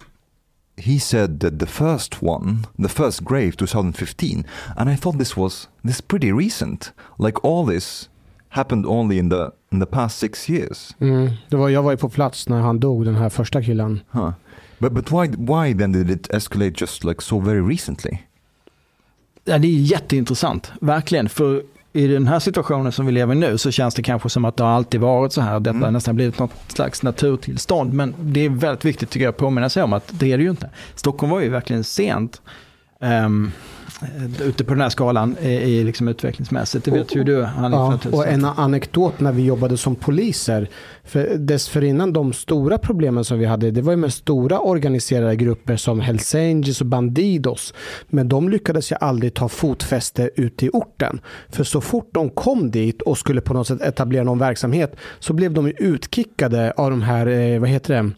[0.77, 4.45] he said that the first one, the first grave, 2015,
[4.77, 6.93] and I thought this was this pretty recent.
[7.19, 8.09] Like all this
[8.51, 10.95] happened only in the in the past six years.
[11.01, 14.01] Mm, det var, jag var ju på plats när han dog, den här första killen.
[14.11, 14.31] Huh.
[14.79, 18.19] But but why why then did it escalate just like so very recently?
[19.45, 21.29] Ja, det är jätteintressant, verkligen.
[21.29, 21.63] För
[21.93, 24.57] i den här situationen som vi lever i nu så känns det kanske som att
[24.57, 25.61] det har alltid varit så här.
[25.61, 25.83] Detta mm.
[25.83, 27.93] har nästan blivit något slags naturtillstånd.
[27.93, 30.45] Men det är väldigt viktigt tycker jag att påminna sig om att det är det
[30.45, 30.71] ju inte.
[30.95, 32.43] Stockholm var ju verkligen sent.
[33.01, 33.53] Um,
[34.43, 36.85] ute på den här skalan i liksom utvecklingsmässigt.
[36.85, 37.49] Det vet ju du.
[37.57, 40.69] Ja, och en anekdot när vi jobbade som poliser.
[41.05, 45.77] För dessförinnan de stora problemen som vi hade, det var ju med stora organiserade grupper
[45.77, 47.75] som Hells Angels och Bandidos.
[48.09, 51.21] Men de lyckades ju aldrig ta fotfäste ute i orten.
[51.49, 55.33] För så fort de kom dit och skulle på något sätt etablera någon verksamhet så
[55.33, 58.11] blev de utkickade av de här, eh, vad heter det,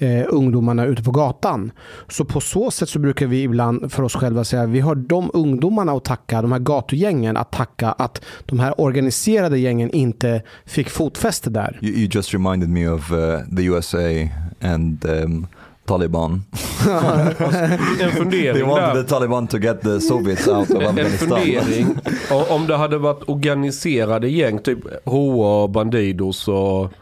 [0.00, 1.72] eh, ungdomarna ute på gatan.
[2.08, 4.94] Så på så sätt så brukar vi ibland för oss själva säga att vi har
[4.94, 10.42] de ungdomarna att tacka, de här gatugängen att tacka att de här organiserade gängen inte
[10.66, 11.78] fick fotfäste där.
[11.82, 14.28] You, you just reminded me of uh, the USA
[14.60, 15.46] and um,
[15.84, 16.42] Taliban.
[18.00, 19.02] en fundering They wanted där.
[19.02, 21.38] the Taliban to get the Soviets out of Afghanistan.
[21.38, 21.98] En fundering.
[22.48, 26.92] Om det hade varit organiserade gäng, typ HA, Bandidos och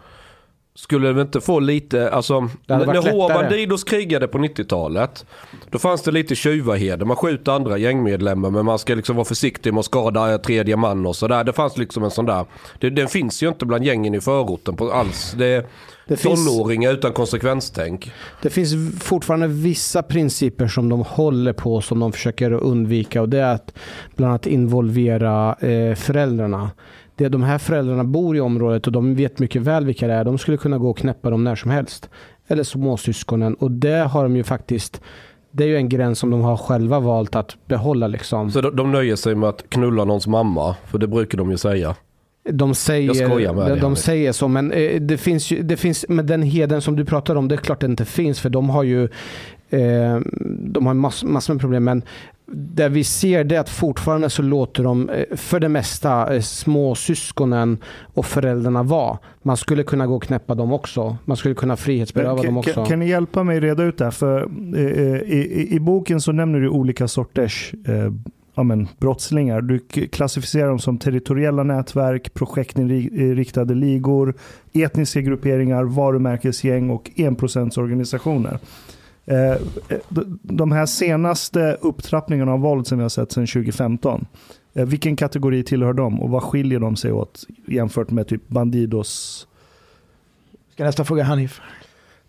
[0.78, 5.26] skulle vi inte få lite, alltså när HA Bandidos krigade på 90-talet
[5.70, 7.06] då fanns det lite tjuvaheder.
[7.06, 11.06] Man skjuter andra gängmedlemmar men man ska liksom vara försiktig med att skada tredje man
[11.06, 11.44] och sådär.
[11.44, 12.44] Det fanns liksom en sån där,
[12.78, 15.34] det, den finns ju inte bland gängen i förorten på alls.
[15.38, 15.66] Det,
[16.08, 18.12] det tonåringar finns, utan konsekvenstänk.
[18.42, 23.38] Det finns fortfarande vissa principer som de håller på som de försöker undvika och det
[23.38, 23.72] är att
[24.16, 26.70] bland annat involvera eh, föräldrarna
[27.18, 30.24] det, de här föräldrarna bor i området och de vet mycket väl vilka det är.
[30.24, 32.10] De skulle kunna gå och knäppa dem när som helst.
[32.48, 33.54] Eller småsyskonen.
[33.54, 35.00] Och det har de ju faktiskt
[35.50, 38.06] det är ju en gräns som de har själva valt att behålla.
[38.06, 38.50] Liksom.
[38.50, 40.76] Så de, de nöjer sig med att knulla någons mamma?
[40.86, 41.94] För det brukar de ju säga.
[42.50, 46.42] De säger, de, de säger så, men eh, det finns, ju, det finns med den
[46.42, 49.04] heden som du pratar om, det är klart det inte finns, för de har ju
[49.70, 50.20] eh,
[50.60, 51.84] de har massor mass med problem.
[51.84, 52.02] Men
[52.52, 57.78] där vi ser det att fortfarande så låter de eh, för det mesta eh, småsyskonen
[58.14, 59.18] och föräldrarna vara.
[59.42, 61.16] Man skulle kunna gå och knäppa dem också.
[61.24, 62.72] Man skulle kunna frihetsberöva dem också.
[62.72, 64.10] Kan, kan, ni hjälpa mig reda ut det?
[64.10, 68.12] För eh, i, i, i, boken så nämner du olika sorters eh,
[68.54, 69.60] ja, men, brottslingar.
[69.60, 74.34] Du klassificerar dem som territoriella nätverk, projektinriktade ligor,
[74.72, 78.52] etniska grupperingar, varumärkesgäng och enprocentsorganisationer.
[78.52, 78.58] Eh,
[80.42, 84.26] de här senaste upptrappningarna av våld som vi har sett sedan 2015,
[84.74, 89.46] eh, vilken kategori tillhör de och vad skiljer de sig åt jämfört med typ Bandidos?
[90.72, 91.60] Ska nästa fråga Hanif?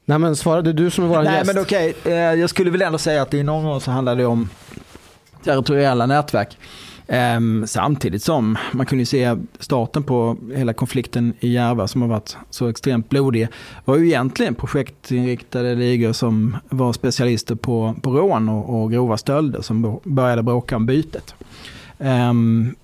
[0.05, 1.53] Nej men svarade du som är vår Nej gäst.
[1.53, 2.13] men okej, okay.
[2.13, 4.49] Eh, jag skulle väl ändå säga att i någon mån så handlar det om
[5.43, 6.57] territoriella nätverk.
[7.11, 12.37] Ehm, samtidigt som man kunde se starten på hela konflikten i Järva som har varit
[12.49, 13.47] så extremt blodig
[13.85, 19.61] var ju egentligen projektinriktade ligor som var specialister på, på rån och, och grova stölder
[19.61, 21.35] som började bråka om bytet.
[21.97, 22.75] Um,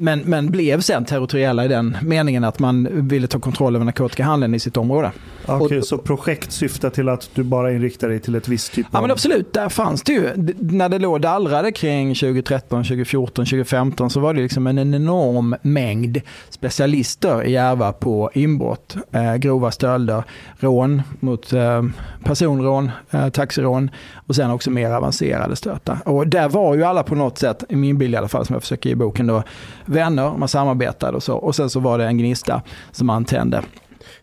[0.00, 4.54] men, men blev sen territoriella i den meningen att man ville ta kontroll över narkotikahandeln
[4.54, 5.12] i sitt område.
[5.46, 8.86] Okej, okay, så projekt syftar till att du bara inriktar dig till ett visst typ
[8.86, 8.90] av...
[8.92, 10.54] Ja men absolut, där fanns det ju.
[10.58, 16.20] När det låg dallrade kring 2013, 2014, 2015 så var det liksom en enorm mängd
[16.50, 20.24] specialister i Järva på inbrott, eh, grova stölder,
[20.58, 21.82] rån mot eh,
[22.24, 23.90] personrån, eh, taxirån
[24.30, 25.98] och sen också mer avancerade stötar.
[26.04, 28.54] Och där var ju alla på något sätt, i min bild i alla fall som
[28.54, 29.42] jag försöker ge i boken då,
[29.84, 31.36] vänner, man samarbetade och så.
[31.36, 32.62] Och sen så var det en gnista
[32.92, 33.62] som antände.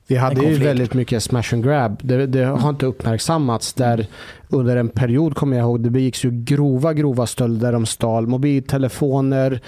[0.08, 2.00] Vi hade ju väldigt mycket smash and grab.
[2.04, 3.74] Det, det har inte uppmärksammats.
[3.74, 4.08] Där
[4.50, 7.72] under en period kommer jag ihåg, det begicks ju grova, grova stölder.
[7.72, 9.62] De stal mobiltelefoner,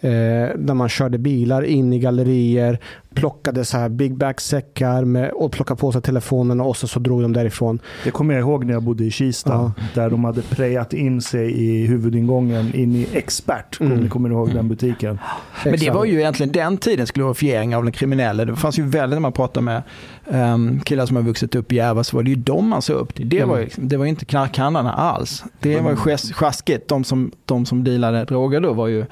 [0.00, 0.10] eh,
[0.58, 2.78] där man körde bilar in i gallerier,
[3.16, 7.22] plockade så här big bag-säckar med, och plockade på sig telefonerna och så, så drog
[7.22, 7.78] de därifrån.
[8.04, 9.72] Det kommer jag ihåg när jag bodde i Kista, ja.
[9.94, 13.80] där de hade prejat in sig i huvudingången in i Expert.
[13.80, 13.92] Mm.
[13.92, 15.18] Kommer, kommer ni ihåg den butiken?
[15.64, 18.44] Men det var ju egentligen den tidens glorifiering av den kriminella.
[18.44, 19.82] Det fanns ju väldigt, när man pratar med
[20.26, 22.96] um, killar som har vuxit upp i Järva, så var det ju de man såg
[22.96, 23.28] upp till.
[23.28, 23.48] Det, mm.
[23.48, 25.44] var, ju, det var inte knarkhandlarna alls.
[25.60, 25.96] Det var ju
[26.32, 26.88] sjaskigt.
[26.88, 29.04] De som, de som dealade droger då var ju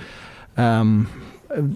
[0.54, 1.06] um,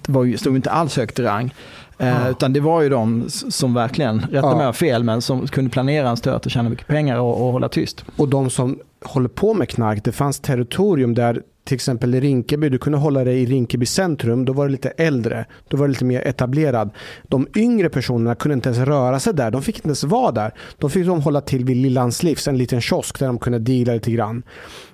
[0.09, 1.55] var ju, stod inte alls högt i rang.
[2.03, 4.57] Uh, Utan det var ju de som verkligen, rätta ja.
[4.57, 7.69] mig fel, men som kunde planera en stöt och tjäna mycket pengar och, och hålla
[7.69, 8.05] tyst.
[8.17, 12.69] Och de som håller på med knark, det fanns territorium där till exempel i Rinkeby,
[12.69, 15.93] du kunde hålla dig i Rinkeby centrum, då var det lite äldre, då var det
[15.93, 16.91] lite mer etablerad.
[17.23, 20.55] De yngre personerna kunde inte ens röra sig där, de fick inte ens vara där.
[20.79, 23.93] De fick de hålla till vid Lillans livs, en liten kiosk där de kunde deala
[23.93, 24.43] lite grann.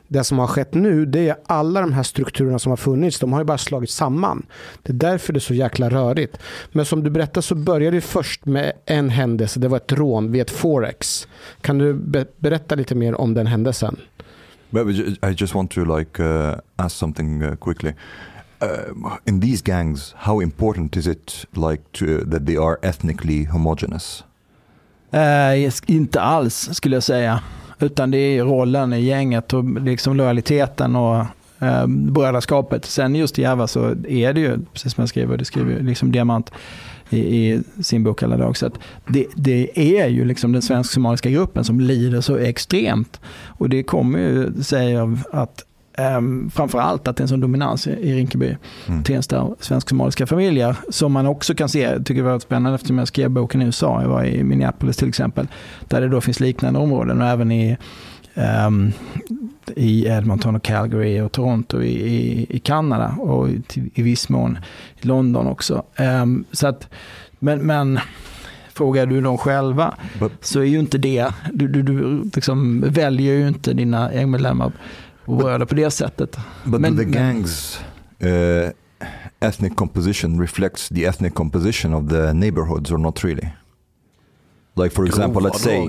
[0.08, 3.32] Det som har skett nu, det är alla de här strukturerna som har funnits, de
[3.32, 4.46] har ju bara slagit samman.
[4.82, 6.38] Det är därför det är så jäkla rörigt.
[6.72, 10.32] Men som du berättade så började det först med en händelse, det var ett rån
[10.32, 11.28] vid ett forex.
[11.60, 11.94] Kan du
[12.38, 13.96] berätta lite mer om den händelsen?
[15.22, 17.92] I just want to like uh, ask something uh, quickly.
[18.62, 24.24] Uh, in these gangs, how important is it like to, that they are ethnically homogenous?
[25.14, 27.40] Uh, inte alls skulle jag säga.
[27.84, 31.16] Utan det är rollen i gänget och liksom lojaliteten och
[31.60, 32.84] eh, brödraskapet.
[32.84, 36.12] Sen just i Järva så är det ju, precis som jag skriver, det skriver liksom
[36.12, 36.50] Diamant,
[37.10, 38.52] i, i sin bok alla dagar.
[38.52, 38.70] Så
[39.08, 43.20] det, det, är ju liksom den svensk-somaliska gruppen som lider så extremt.
[43.46, 45.64] Och det kommer ju sig av att
[45.98, 48.56] Um, framförallt att det är en sån dominans i Rinkeby,
[48.88, 49.02] mm.
[49.02, 50.76] Tensta svensk-somaliska familjer.
[50.88, 54.02] Som man också kan se, tycker jag var spännande eftersom jag skrev boken i USA,
[54.02, 55.48] jag var i Minneapolis till exempel,
[55.88, 57.76] där det då finns liknande områden och även i
[58.66, 58.92] um,
[59.76, 63.62] i Edmonton och Calgary och Toronto i, i, i Kanada och i,
[63.94, 64.58] i viss mån
[65.00, 65.82] i London också.
[65.98, 66.88] Um, så att,
[67.38, 67.98] men, men
[68.72, 73.34] frågar du dem själva But, så är ju inte det, du, du, du liksom väljer
[73.34, 74.72] ju inte dina gängmedlemmar
[75.24, 76.36] och bröder på det sättet.
[76.64, 77.80] But men, the gangs
[78.22, 78.70] uh,
[79.40, 83.48] ethnic composition reflects the ethnic composition of the neighborhoods or not really?
[84.76, 85.88] Like for example, let's say,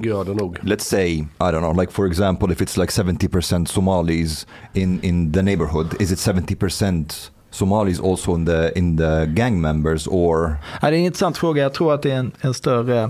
[0.64, 4.46] let's say, I don't know, like for example, if it's like 70% Somalis
[4.76, 10.08] in, in the neighborhood, is it 70% Somalis also in the, in the gang members
[10.08, 10.58] or?
[10.82, 11.64] Ja, det är en intressant fråga.
[11.64, 13.10] Jag tror att det är en, en större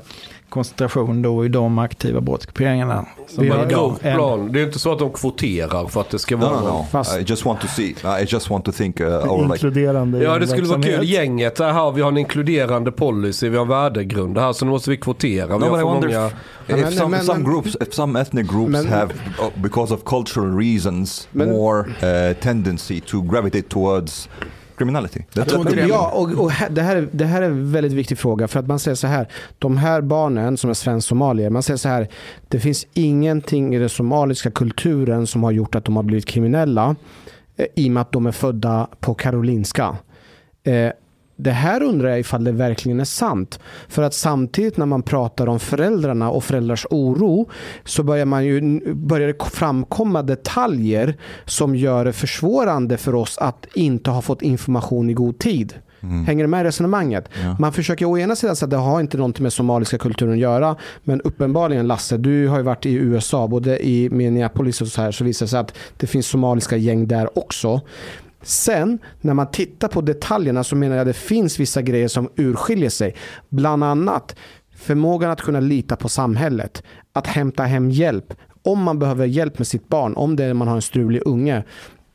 [0.56, 3.06] koncentration då i de aktiva brottsgrupperingarna.
[3.38, 4.00] Vi har idag.
[4.02, 4.52] Plan.
[4.52, 6.62] Det är inte så att de kvoterar för att det ska vara...
[6.62, 7.20] No, no, no.
[7.20, 9.00] I just want to see, I just want to think...
[9.00, 10.32] Uh, or inkluderande like...
[10.32, 11.04] Ja, det skulle vara kul.
[11.04, 14.98] Gänget, här, vi har en inkluderande policy, vi har värdegrund här, så nu måste vi
[14.98, 15.58] kvotera.
[15.58, 16.32] Vi no, har för många...
[16.68, 20.58] If, if some, some groups, if some ethnic groups men, have, uh, because of cultural
[20.58, 24.30] reasons, men, more uh, tendency to gravitate towards
[24.77, 25.21] criminality.
[25.33, 28.47] Det, det, ja, och, och det, här, är, det här är en väldigt viktig fråga.
[28.47, 29.27] För att man säger så här,
[29.59, 32.07] de här barnen som är svensk-somalier, man säger så här,
[32.47, 36.95] det finns ingenting i den somaliska kulturen som har gjort att de har blivit kriminella
[37.55, 39.97] eh, i och med att de är födda på Karolinska.
[40.63, 40.91] Eh,
[41.36, 43.60] det här undrar jag ifall det verkligen är sant.
[43.88, 47.50] För att samtidigt när man pratar om föräldrarna och föräldrars oro
[47.84, 53.65] så börjar, man ju, börjar det framkomma detaljer som gör det försvårande för oss att
[53.74, 55.74] inte ha fått information i god tid.
[56.06, 56.26] Mm.
[56.26, 57.30] Hänger du med i resonemanget?
[57.43, 57.56] Ja.
[57.60, 60.39] Man försöker å ena sidan säga att det har inte något med somaliska kulturen att
[60.39, 60.76] göra.
[61.04, 65.12] Men uppenbarligen Lasse, du har ju varit i USA, både i Minneapolis och så här,
[65.12, 67.82] så visar det sig att det finns somaliska gäng där också.
[68.45, 72.29] Sen när man tittar på detaljerna så menar jag att det finns vissa grejer som
[72.36, 73.15] urskiljer sig.
[73.49, 74.36] Bland annat
[74.75, 76.84] förmågan att kunna lita på samhället.
[77.13, 78.34] Att hämta hem hjälp.
[78.63, 81.63] Om man behöver hjälp med sitt barn, om det är man har en strulig unge.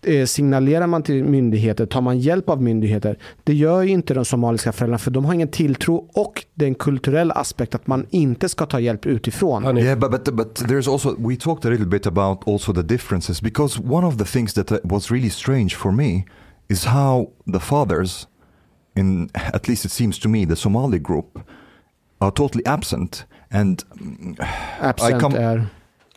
[0.02, 3.18] Eh, signalerar man till myndigheter, tar man hjälp av myndigheter.
[3.44, 6.68] Det gör ju inte de somaliska föräldrarna för de har ingen tilltro och det är
[6.68, 9.78] en kulturell aspekt att man inte ska ta hjälp utifrån.
[9.78, 13.42] Yeah, but, but, but there's also, we talked a little bit about also the differences
[13.42, 16.24] because one of the things that uh, was really strange for me
[16.68, 18.28] is how the fathers,
[18.96, 21.38] in at least it seems to me, the Somali group,
[22.20, 23.26] are totally absent.
[23.50, 23.84] And
[24.80, 25.66] absent I come, är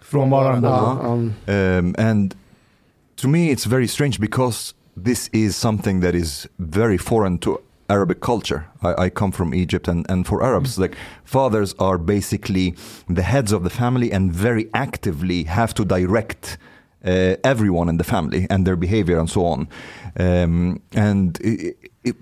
[0.01, 0.67] frånvarande.
[0.67, 2.35] Um, um, and
[3.23, 7.57] to me it's very strange because this is something that is very foreign to
[7.89, 8.65] Arabic culture.
[8.81, 10.79] I, I come from Egypt, and, and for Arabs, mm.
[10.79, 12.75] like fathers are basically
[13.07, 16.57] the heads of the family and very actively have to direct
[17.05, 19.69] uh, everyone in the family and their behavior and so on.
[20.19, 22.15] Um, and it, it,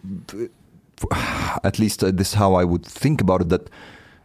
[1.64, 3.50] at least uh, this is how I would think about it.
[3.50, 3.72] That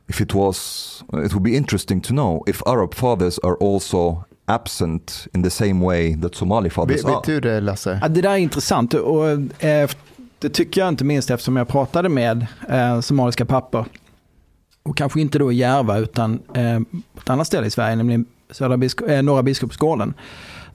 [0.08, 5.26] if it was, it would be interesting to know if Arab fathers are also absent
[5.34, 7.14] in the same way that Somali fathers vet, are.
[7.14, 7.98] Vet du det Lasse?
[8.02, 9.28] Ja, det där är intressant och
[9.64, 9.90] eh,
[10.38, 13.84] det tycker jag inte minst eftersom jag pratade med eh, somaliska pappor.
[14.82, 16.80] Och kanske inte då i Järva utan eh,
[17.14, 20.14] på ett annat ställe i Sverige, nämligen Södra Biskop, eh, Norra Biskopsgården.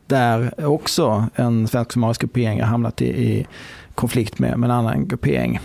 [0.08, 3.48] Där också en svensk-somalisk gruppering har hamnat i, i
[3.96, 5.60] konflikt med, med en annan gruppering.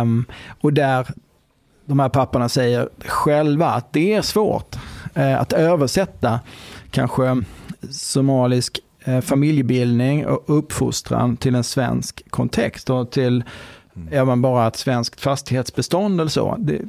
[0.00, 0.24] Um,
[0.60, 1.06] och där
[1.84, 4.76] de här papporna säger själva att det är svårt
[5.16, 6.40] uh, att översätta
[6.90, 7.42] kanske
[7.90, 13.44] somalisk uh, familjebildning och uppfostran till en svensk kontext och till
[13.98, 14.08] Mm.
[14.12, 16.56] Är man bara ett svenskt fastighetsbestånd eller så.
[16.58, 16.80] Det,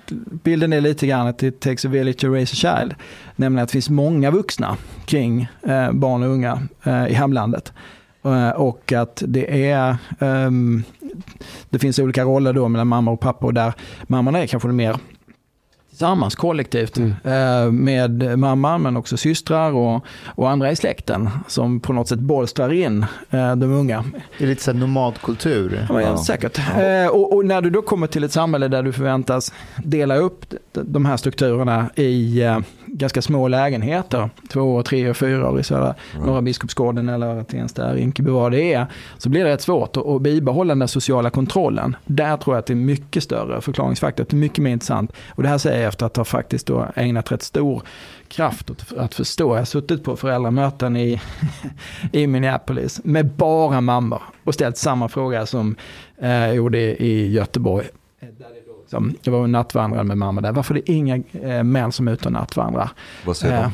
[0.43, 2.95] bilden är lite grann att it takes a village to raise a child.
[3.35, 7.73] Nämligen att det finns många vuxna kring eh, barn och unga eh, i hemlandet.
[8.23, 10.83] Eh, och att det är ehm,
[11.69, 14.97] det finns olika roller då mellan mamma och pappa och där mammorna är kanske mer
[15.99, 17.13] tillsammans kollektivt mm.
[17.23, 22.19] Eh, med mamman men också systrar och, och andra i släkten som på något sätt
[22.19, 24.05] bolstrar in eh, de unga.
[24.37, 25.87] Det är lite så nomadkultur.
[25.89, 26.17] Ja, ja.
[26.17, 26.59] Säkert.
[26.75, 26.81] Ja.
[26.81, 30.45] Eh, och, och, när du då kommer till ett samhälle där du förväntas dela upp
[30.73, 32.43] de här strukturerna i
[32.93, 36.25] ganska små lägenheter, två, tre och fyra år i södra right.
[36.25, 38.85] Norra Biskopsgården eller Tensta, Rinkeby, vad det är,
[39.17, 41.95] så blir det rätt svårt att, att bibehålla den sociala kontrollen.
[42.05, 45.11] Där tror jag att det är mycket större förklaringsfaktor, det är mycket mer intressant.
[45.29, 47.81] Och det här säger jag efter att ha faktiskt då ägnat rätt stor
[48.27, 49.53] kraft åt att förstå.
[49.53, 51.21] Jag har suttit på föräldramöten i,
[52.11, 55.75] i Minneapolis med bara mammor och ställt samma fråga som
[56.17, 57.87] eh, jag gjorde i Göteborg.
[58.89, 60.51] Som, jag var nattvandrare med mamma där.
[60.51, 62.89] Varför är det inga eh, män som är ute och nattvandrar?
[63.25, 63.71] Vad säger eh, de?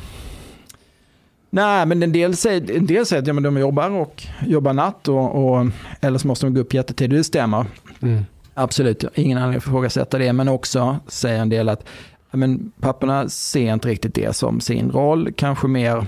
[1.50, 4.74] Nej, men en del säger, en del säger att ja, men de jobbar och jobbar
[4.74, 5.68] natt och, och,
[6.02, 7.20] eller så måste de gå upp jättetidigt.
[7.20, 7.66] Det stämmer.
[8.02, 8.26] Mm.
[8.54, 10.34] Absolut, ingen anledning att ifrågasätta det.
[10.34, 11.86] Men också säger en del att
[12.32, 15.34] men papporna ser inte riktigt det som sin roll.
[15.36, 16.08] Kanske mer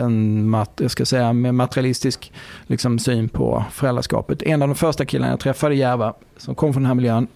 [0.00, 2.32] en mat, jag ska säga, med materialistisk
[2.66, 4.42] liksom, syn på föräldraskapet.
[4.42, 7.26] En av de första killarna jag träffade i Järva, som kom från den här miljön,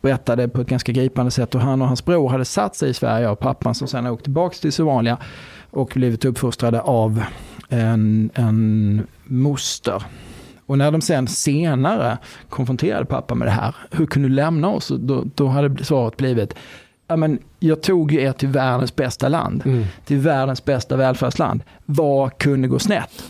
[0.00, 2.94] berättade på ett ganska gripande sätt hur han och hans bror hade satt sig i
[2.94, 5.18] Sverige och pappan som sen åkte tillbaka till Somalia
[5.70, 7.22] och blivit uppfostrade av
[7.68, 10.02] en, en moster.
[10.66, 12.18] Och när de sen senare
[12.48, 14.92] konfronterade pappa med det här, hur kunde du lämna oss?
[14.98, 16.54] Då, då hade svaret blivit,
[17.10, 19.84] ja, men jag tog er till världens bästa land, mm.
[20.04, 21.62] till världens bästa välfärdsland.
[21.84, 23.24] Vad kunde gå snett?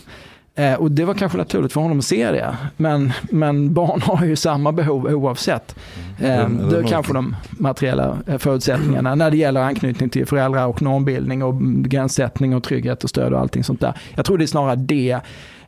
[0.55, 2.57] Eh, och det var kanske naturligt för honom att se det.
[2.77, 5.75] Men, men barn har ju samma behov oavsett.
[6.19, 10.81] Eh, det är kanske de materiella eh, förutsättningarna när det gäller anknytning till föräldrar och
[10.81, 13.93] normbildning och gränssättning och trygghet och stöd och allting sånt där.
[14.15, 15.19] Jag tror det är snarare det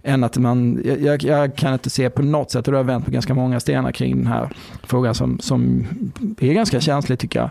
[0.03, 3.05] än att man, jag, jag, kan inte se på något sätt, och det har vänt
[3.05, 4.49] på ganska många stenar kring den här
[4.83, 5.87] frågan som, som
[6.39, 7.49] är ganska känslig tycker jag.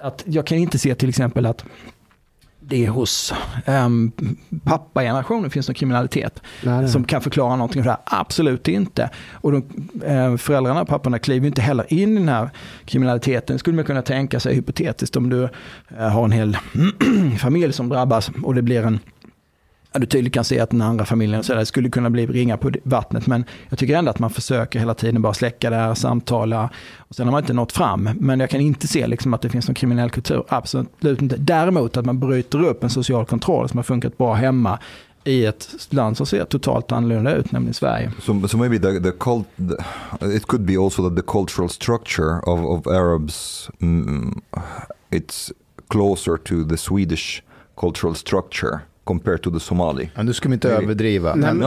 [0.00, 1.64] Att jag kan inte se till exempel att
[2.60, 3.34] det hos
[3.66, 4.12] um,
[4.64, 6.88] pappagenerationen finns någon kriminalitet nej, nej.
[6.88, 8.20] som kan förklara någonting för det här.
[8.20, 9.10] Absolut inte.
[9.32, 9.64] Och de,
[10.04, 12.50] eh, föräldrarna, papporna, kliver inte heller in i den här
[12.84, 13.58] kriminaliteten.
[13.58, 15.48] skulle man kunna tänka sig hypotetiskt om du
[15.98, 16.56] eh, har en hel
[17.38, 18.98] familj som drabbas och det blir en
[19.92, 22.72] du tydligt kan se att den andra familjen så där, skulle kunna bli ringa på
[22.82, 23.26] vattnet.
[23.26, 26.70] Men jag tycker ändå att man försöker hela tiden bara släcka det här, samtala.
[26.98, 28.10] Och sen har man inte nått fram.
[28.14, 30.44] Men jag kan inte se liksom att det finns någon kriminell kultur.
[30.48, 31.36] Absolut inte.
[31.36, 34.78] Däremot att man bryter upp en social kontroll som har funkat bra hemma
[35.24, 38.12] i ett land som ser totalt annorlunda ut, nämligen Sverige.
[38.22, 42.40] So, so maybe the, the cult, the, it could be also that the cultural structure
[42.46, 44.40] of, of Arabs, mm,
[45.10, 45.52] it's
[45.88, 47.42] closer to the Swedish
[47.76, 50.10] cultural structure compared to the Somali.
[50.14, 51.34] Ja, nu ska vi inte överdriva.
[51.34, 51.60] men,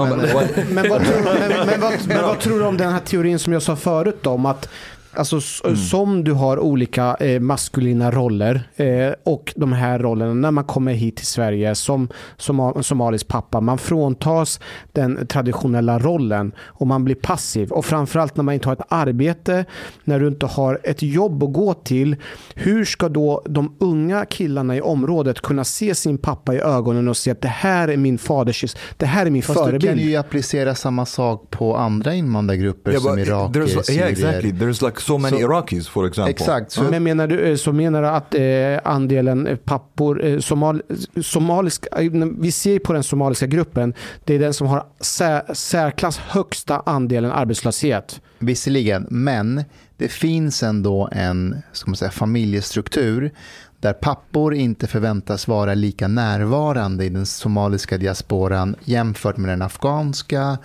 [2.24, 4.70] vad, tror du om den här teorin som jag sa förut om att
[5.14, 5.78] Alltså mm.
[5.78, 10.93] som du har olika eh, maskulina roller eh, och de här rollerna när man kommer
[10.93, 12.07] hit till Sverige som,
[12.38, 13.62] som somalisk pappa.
[13.62, 14.59] Man fråntas
[14.91, 17.72] den traditionella rollen och man blir passiv.
[17.72, 19.66] Och framförallt när man inte har ett arbete,
[20.03, 22.16] när du inte har ett jobb att gå till.
[22.55, 27.18] Hur ska då de unga killarna i området kunna se sin pappa i ögonen och
[27.18, 29.82] se att det här är min faders, det här är min Fast förebild.
[29.82, 33.99] du kan ju applicera samma sak på andra invandrargrupper yeah, som iraker, syrier.
[33.99, 34.51] Yeah, exactly.
[34.51, 36.32] There's like so many so, Iraqis for example.
[36.32, 36.72] Exakt.
[36.72, 40.82] Så, men menar du, eh, så menar du att eh, andelen eh, pappor, eh, somal,
[41.22, 43.93] somaliska, eh, vi ser på den somaliska gruppen,
[44.26, 48.22] det är den som har sär, särklass högsta andelen arbetslöshet.
[48.39, 49.64] Visserligen, men
[49.97, 53.32] det finns ändå en ska man säga, familjestruktur
[53.80, 60.58] där pappor inte förväntas vara lika närvarande i den somaliska diasporan jämfört med den afghanska,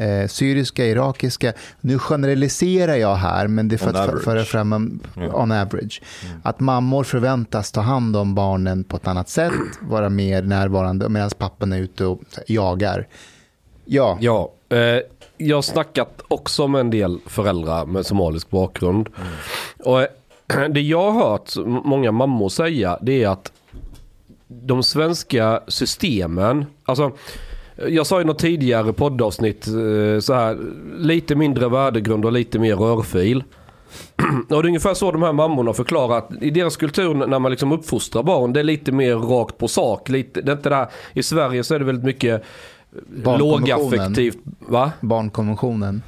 [0.00, 1.52] eh, syriska, irakiska.
[1.80, 5.34] Nu generaliserar jag här, men det är för on att föra fram en, yeah.
[5.34, 6.02] on average.
[6.24, 6.40] Mm.
[6.44, 11.30] Att mammor förväntas ta hand om barnen på ett annat sätt, vara mer närvarande medan
[11.38, 13.06] pappan är ute och jagar.
[13.84, 14.18] Ja.
[14.20, 15.00] ja eh,
[15.36, 19.08] jag har snackat också med en del föräldrar med somalisk bakgrund.
[19.16, 19.28] Mm.
[19.84, 21.50] Och eh, det jag har hört
[21.84, 23.52] många mammor säga det är att
[24.48, 27.12] de svenska systemen, alltså
[27.88, 30.58] jag sa i något tidigare poddavsnitt eh, så här,
[30.98, 33.44] lite mindre värdegrund och lite mer rörfil.
[34.48, 37.50] Och det är ungefär så de här mammorna förklarar att i deras kultur när man
[37.50, 40.08] liksom uppfostrar barn, det är lite mer rakt på sak.
[40.08, 42.42] Lite, det är inte där, I Sverige så är det väldigt mycket
[43.24, 44.38] lågaffektivt.
[44.58, 44.92] Va?
[45.00, 46.02] Barnkonventionen.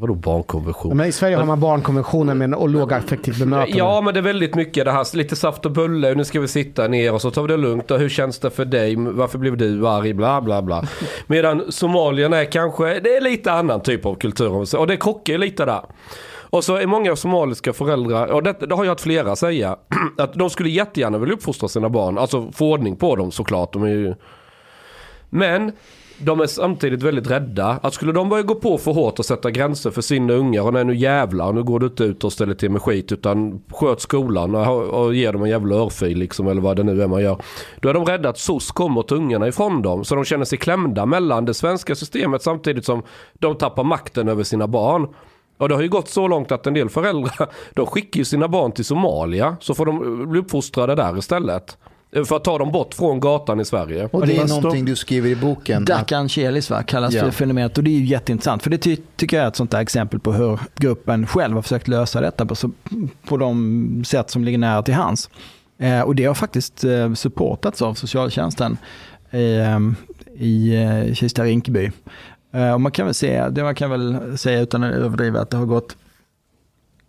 [0.00, 0.96] Vadå barnkonvention?
[0.96, 3.78] Men I Sverige har man barnkonventionen med och lågaffektivt bemötande.
[3.78, 5.16] Ja, men det är väldigt mycket det här.
[5.16, 6.14] Lite saft och bulle.
[6.14, 7.90] Nu ska vi sitta ner och så tar vi det lugnt.
[7.90, 8.96] Och hur känns det för dig?
[8.96, 10.12] Varför blev du arg?
[10.12, 10.84] Bla, bla, bla.
[11.26, 14.76] Medan somalierna är kanske, det är lite annan typ av kultur.
[14.78, 15.82] Och det krockar lite där.
[16.50, 19.76] Och så är många somaliska föräldrar, och det, det har jag hört flera säga,
[20.18, 22.18] att de skulle jättegärna vilja uppfostra sina barn.
[22.18, 23.72] Alltså få ordning på dem såklart.
[23.72, 24.14] De är ju...
[25.30, 25.72] Men
[26.18, 27.78] de är samtidigt väldigt rädda.
[27.82, 30.72] Att skulle de börja gå på för hårt och sätta gränser för sina ungar och
[30.72, 34.00] nej nu jävlar, nu går du inte ut och ställer till med skit utan sköt
[34.00, 37.22] skolan och, och ger dem en jävla örfil liksom eller vad det nu är man
[37.22, 37.42] gör.
[37.80, 40.58] Då är de rädda att SOS kommer till ungarna ifrån dem så de känner sig
[40.58, 43.02] klämda mellan det svenska systemet samtidigt som
[43.34, 45.08] de tappar makten över sina barn.
[45.58, 48.48] Och det har ju gått så långt att en del föräldrar de skickar ju sina
[48.48, 51.78] barn till Somalia så får de bli uppfostrade där istället.
[52.24, 54.08] För att ta dem bort från gatan i Sverige.
[54.12, 55.84] Och det är någonting du skriver i boken.
[55.84, 57.22] Dacan Chelis va, kallas ja.
[57.22, 58.62] för fenomenet och det är ju jätteintressant.
[58.62, 61.62] För det ty tycker jag är ett sånt där exempel på hur gruppen själv har
[61.62, 62.54] försökt lösa detta på,
[63.28, 65.30] på de sätt som ligger nära till hands.
[65.78, 68.78] Eh, och det har faktiskt eh, supportats av socialtjänsten
[69.30, 69.94] i, ehm,
[70.36, 71.90] i uh, Kista Rinkeby.
[72.54, 75.50] Uh, och man kan väl säga, det man kan väl säga utan att överdriva att
[75.50, 75.96] det har gått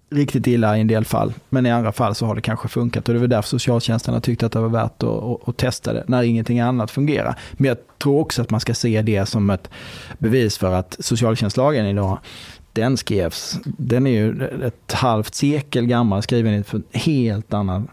[0.09, 3.07] riktigt illa i en del fall, men i andra fall så har det kanske funkat
[3.07, 5.93] och det var därför socialtjänsten har tyckt att det var värt att, att, att, testa
[5.93, 7.39] det när ingenting annat fungerar.
[7.53, 9.69] Men jag tror också att man ska se det som ett
[10.17, 12.19] bevis för att socialtjänstlagen idag,
[12.73, 17.87] den skrevs, den är ju ett halvt sekel gammal, skriven i en helt annan...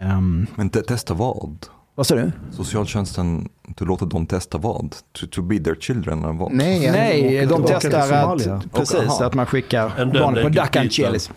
[0.00, 1.66] Um, ehm, men testa vad?
[1.96, 2.32] Vad sa du?
[2.50, 4.94] Socialtjänsten, du låter dem testa vad?
[5.12, 6.24] To, to be their children?
[6.24, 6.52] Eller vad?
[6.52, 11.30] Nej, Nej de testar att, precis, att man skickar barn på Dacan Chelis.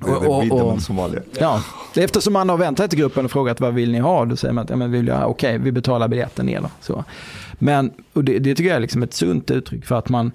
[0.00, 1.20] Och, och, och, Somalia.
[1.38, 1.62] Ja,
[1.94, 4.24] eftersom man har vänt sig till gruppen och frågat vad vill ni ha?
[4.24, 6.64] Då säger man att ja, men vill jag, okej, vi betalar biljetten ner.
[6.80, 7.04] Så.
[7.52, 10.32] Men och det, det tycker jag är liksom ett sunt uttryck för att man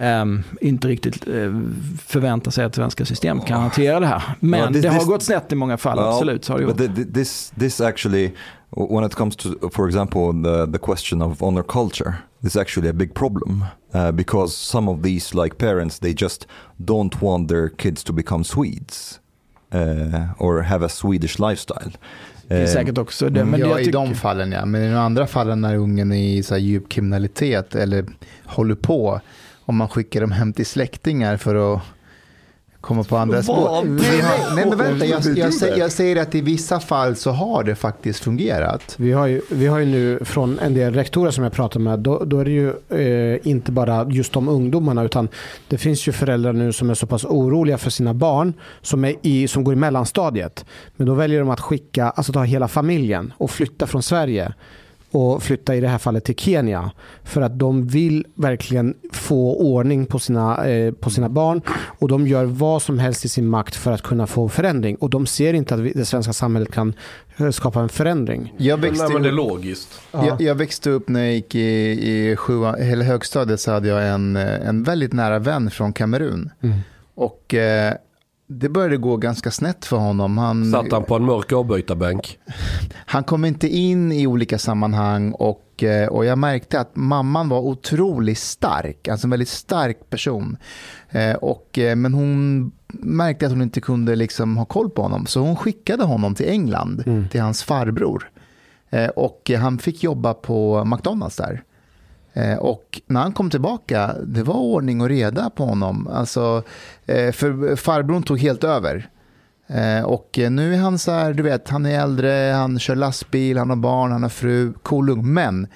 [0.00, 1.60] um, inte riktigt uh,
[2.06, 4.22] förväntar sig att svenska system kan hantera det här.
[4.40, 6.44] Men well, this, det har this, gått snett i många fall, well, absolut.
[6.44, 7.14] Så har det gjort.
[7.14, 8.30] This, this actually
[8.76, 12.92] when it comes to, for example, the, the question of honor culture, is actually a
[12.92, 13.64] big problem
[13.94, 16.46] uh, because some of these like parents, they just
[16.84, 19.20] don't want their kids to become Swedes
[19.72, 21.92] uh, or have a Swedish lifestyle.
[22.48, 23.44] Det är säkert också det.
[23.44, 24.64] Men ja, i de fallen ja.
[24.64, 28.06] Men i de andra fallen när ungen är i så djup kriminalitet eller
[28.44, 29.20] håller på,
[29.64, 31.82] om man skickar dem hem till släktingar för att
[32.84, 33.84] komma på andra spår.
[34.54, 37.74] nej men vänta, jag, jag, jag, jag, säger att i vissa fall så har det
[37.74, 38.94] faktiskt fungerat.
[38.98, 41.98] Vi har ju, vi har ju nu från en del rektorer som jag pratar med,
[41.98, 45.28] då, då är det ju eh, inte bara just de ungdomarna utan
[45.68, 49.14] det finns ju föräldrar nu som är så pass oroliga för sina barn som, är
[49.22, 50.64] i, som går i mellanstadiet.
[50.96, 54.52] Men då väljer de att skicka, alltså ta hela familjen och flytta från Sverige
[55.14, 56.90] och flytta i det här fallet till Kenya.
[57.22, 61.62] För att de vill verkligen få ordning på sina, eh, på sina barn
[61.98, 64.96] och de gör vad som helst i sin makt för att kunna få förändring.
[64.96, 66.94] Och de ser inte att vi, det svenska samhället kan
[67.36, 68.54] eh, skapa en förändring.
[68.56, 70.00] Jag växte, Nej, det är logiskt.
[70.12, 70.26] Ja.
[70.26, 71.60] Jag, jag, växte upp när jag gick i,
[72.10, 76.50] i sjua, eller högstadiet så hade jag en, eh, en väldigt nära vän från Kamerun.
[76.60, 76.78] Mm.
[77.14, 77.94] Och eh,
[78.60, 80.38] det började gå ganska snett för honom.
[80.38, 82.38] Han, Satt han på en mörk avbytarbänk?
[83.06, 87.60] Han kom inte in i olika sammanhang och, eh, och jag märkte att mamman var
[87.60, 90.56] otroligt stark, alltså en väldigt stark person.
[91.10, 95.26] Eh, och, eh, men hon märkte att hon inte kunde liksom ha koll på honom,
[95.26, 97.28] så hon skickade honom till England, mm.
[97.28, 98.30] till hans farbror.
[99.16, 101.62] Och han fick jobba på McDonalds där.
[102.36, 106.08] Eh, och när han kom tillbaka, det var ordning och reda på honom.
[106.12, 106.62] Alltså,
[107.06, 109.08] eh, för farbrorn tog helt över.
[109.66, 113.58] Eh, och nu är han så här, du vet, han är äldre, han kör lastbil,
[113.58, 115.22] han har barn, han har fru, cool.
[115.22, 115.66] Men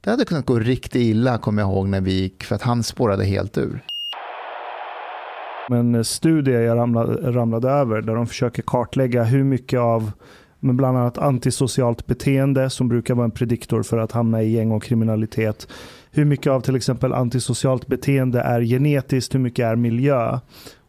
[0.00, 2.82] det hade kunnat gå riktigt illa, kommer jag ihåg, när vi gick, för att han
[2.82, 3.84] spårade helt ur.
[5.70, 10.12] En studie jag ramlade, ramlade över, där de försöker kartlägga hur mycket av
[10.62, 14.72] men bland annat antisocialt beteende som brukar vara en prediktor för att hamna i gäng
[14.72, 15.68] och kriminalitet
[16.14, 20.38] hur mycket av till exempel antisocialt beteende är genetiskt, hur mycket är miljö?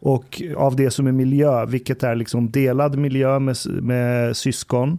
[0.00, 4.98] Och av det som är miljö, vilket är liksom delad miljö med, med syskon?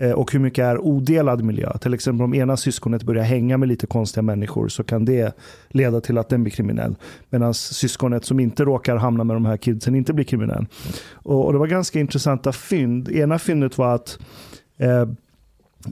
[0.00, 1.78] Eh, och hur mycket är odelad miljö?
[1.78, 5.36] Till exempel om ena syskonet börjar hänga med lite konstiga människor så kan det
[5.68, 6.94] leda till att den blir kriminell.
[7.30, 10.66] Medan syskonet som inte råkar hamna med de här kidsen inte blir kriminell.
[11.12, 13.08] Och, och det var ganska intressanta fynd.
[13.08, 14.18] Ena fyndet var att
[14.78, 15.08] eh,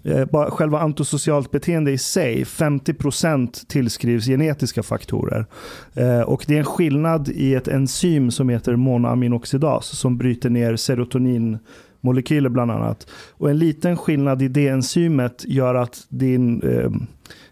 [0.04, 5.46] eh bara själva antisocialt beteende i sig, 50% tillskrivs genetiska faktorer.
[5.94, 10.76] Eh, och det är en skillnad i ett enzym som heter monoaminoxidas som bryter ner
[10.76, 11.58] serotonin
[12.08, 13.06] molekyler bland annat.
[13.30, 16.90] Och en liten skillnad i det enzymet gör att din eh,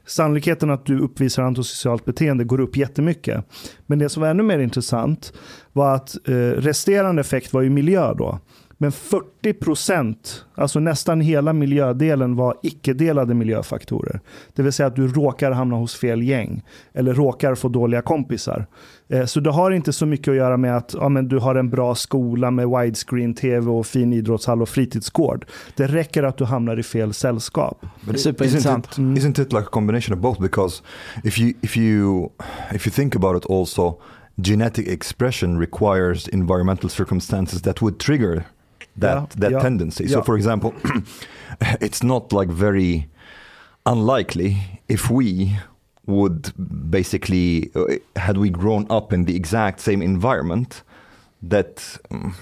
[0.07, 3.45] sannolikheten att du uppvisar antisocialt beteende går upp jättemycket.
[3.87, 5.33] Men det som var ännu mer intressant
[5.73, 8.39] var att eh, resterande effekt var ju miljö då.
[8.79, 14.21] Men 40 procent, alltså nästan hela miljödelen var icke-delade miljöfaktorer.
[14.55, 16.63] Det vill säga att du råkar hamna hos fel gäng
[16.93, 18.67] eller råkar få dåliga kompisar.
[19.09, 21.55] Eh, så det har inte så mycket att göra med att ja, men du har
[21.55, 25.47] en bra skola med widescreen tv och fin idrottshall och fritidsgård.
[25.77, 27.87] Det räcker att du hamnar i fel sällskap.
[28.01, 28.87] But Superintressant.
[28.87, 30.41] Isn't it, isn't it like a combination of both?
[30.41, 30.83] Because
[31.25, 32.29] if you, if you,
[32.75, 34.01] if you think about it also,
[34.43, 38.45] genetic expression requires environmental circumstances that would trigger
[38.99, 40.05] that yeah, that yeah, tendency.
[40.05, 40.11] Yeah.
[40.11, 40.75] So, for example,
[41.81, 43.09] it's not like very
[43.85, 45.57] unlikely if we
[46.07, 46.53] would
[46.91, 50.83] basically uh, had we grown up in the exact same environment
[51.43, 52.35] that um,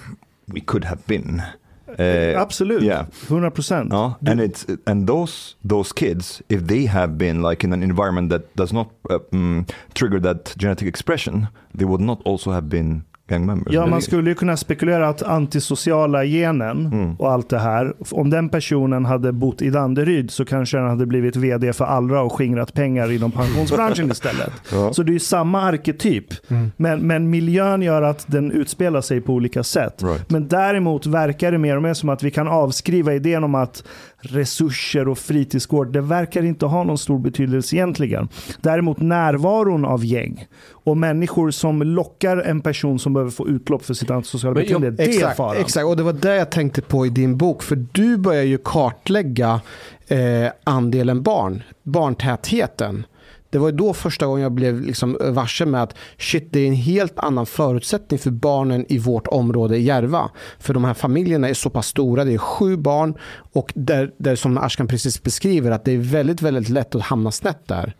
[0.47, 1.41] we could have been.
[1.87, 3.93] Uh, Absolutely, yeah, hundred percent.
[3.93, 8.29] Uh, and it's and those those kids, if they have been like in an environment
[8.29, 13.05] that does not uh, um, trigger that genetic expression, they would not also have been
[13.27, 13.73] gang members.
[13.73, 17.15] Ja, man skulle ju kunna spekulera att antisociala genen mm.
[17.15, 21.05] och allt det här, om den personen hade bott i Danderyd så kanske den hade
[21.05, 24.51] blivit vd för Allra och skingrat pengar inom pensionsbranschen istället.
[24.71, 24.93] Ja.
[24.93, 26.25] Så det är ju samma arketyp.
[26.47, 26.71] Mm.
[26.77, 30.03] Men, men miljön gör att den utspelar sig på olika sätt.
[30.03, 30.29] Right.
[30.29, 33.83] Men däremot verkar det mer och mer som att vi kan avskriva idén om att
[34.19, 38.27] resurser och fritidsgård, det verkar inte ha någon stor betydelse egentligen.
[38.61, 43.93] Däremot närvaron av gäng och människor som lockar en person som behöver få utlopp för
[43.93, 45.57] sitt antisociala beteende, det exakt, är faran.
[45.57, 48.57] Exakt, och det var det jag tänkte på i din bok, för du börjar ju
[48.57, 49.61] kartlägga
[50.07, 53.05] eh, andelen barn, barntätheten.
[53.49, 56.73] Det var då första gången jag blev liksom varse med att shit, det är en
[56.73, 60.29] helt annan förutsättning för barnen i vårt område i Järva.
[60.59, 63.17] För de här familjerna är så pass stora, det är sju barn
[63.53, 67.31] och där, där som Ashkan precis beskriver att det är väldigt, väldigt lätt att hamna
[67.31, 67.95] snett där.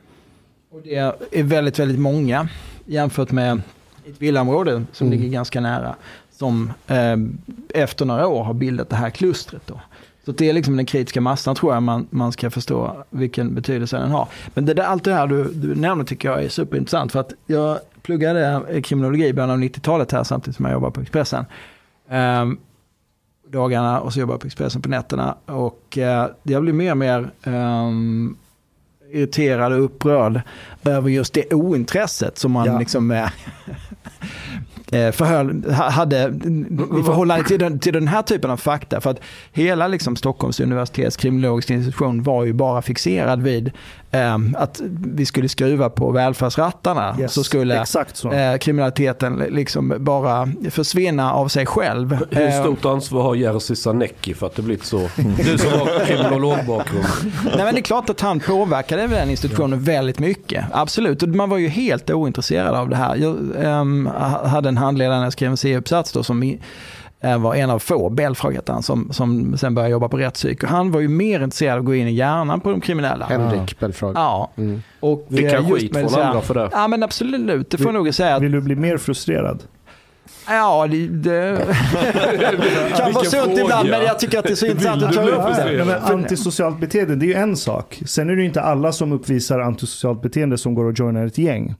[0.71, 0.95] Och det
[1.31, 2.49] är väldigt, väldigt många
[2.85, 3.61] jämfört med
[4.09, 5.19] ett villaområde som mm.
[5.19, 5.95] ligger ganska nära.
[6.31, 7.15] Som eh,
[7.69, 9.61] efter några år har bildat det här klustret.
[9.65, 9.79] Då.
[10.25, 13.97] Så det är liksom den kritiska massan tror jag man, man ska förstå vilken betydelse
[13.97, 14.27] den har.
[14.53, 17.11] Men det där, allt det här du, du nämner tycker jag är superintressant.
[17.11, 21.01] För att jag pluggade kriminologi i början av 90-talet här samtidigt som jag jobbade på
[21.01, 21.45] Expressen.
[22.09, 22.59] Um,
[23.47, 25.35] dagarna och så jobbade jag på Expressen på nätterna.
[25.45, 28.37] Och uh, jag blev mer och mer um,
[29.15, 30.41] irriterad och upprörd
[30.83, 32.79] över just det ointresset som man ja.
[32.79, 33.29] liksom eh,
[34.91, 36.23] eh, förhöll, hade
[36.99, 39.01] i förhållande till den, till den här typen av fakta.
[39.01, 39.19] För att
[39.51, 43.71] hela liksom Stockholms universitets kriminologiska institution var ju bara fixerad vid
[44.55, 44.81] att
[45.15, 47.15] vi skulle skruva på välfärdsrattarna.
[47.19, 48.31] Yes, så skulle så.
[48.31, 52.17] Eh, kriminaliteten liksom bara försvinna av sig själv.
[52.31, 54.99] Hur stort ansvar har Jerzy Sarnecki för att det blivit så?
[55.37, 57.05] Du som har kriminologbakgrund.
[57.43, 60.65] Nej men det är klart att han påverkade den institutionen väldigt mycket.
[60.71, 63.15] Absolut, och man var ju helt ointresserad av det här.
[63.15, 63.35] Jag
[63.65, 64.09] um,
[64.45, 66.57] hade en handledare när jag skrev en C-uppsats då som
[67.21, 70.63] var en av få, Belfrage han, som, som sen började jobba på rättspsyk.
[70.63, 73.25] Och han var ju mer intresserad av att gå in i hjärnan på de kriminella.
[73.25, 74.15] Henrik Belfrage.
[74.15, 74.51] Ja.
[74.57, 74.81] Mm.
[74.99, 76.69] Och Fick han skit från andra för det?
[76.71, 78.35] Ja men absolut, det får jag nog säga.
[78.35, 79.63] Att, vill du bli mer frustrerad?
[80.47, 81.67] Ja, det, det
[82.97, 85.55] kan vara sunt ibland, men jag tycker att det är så intressant att ta upp
[85.55, 85.99] det.
[85.99, 88.01] antisocialt beteende, det är ju en sak.
[88.05, 91.37] Sen är det ju inte alla som uppvisar antisocialt beteende som går och joinar ett
[91.37, 91.75] gäng.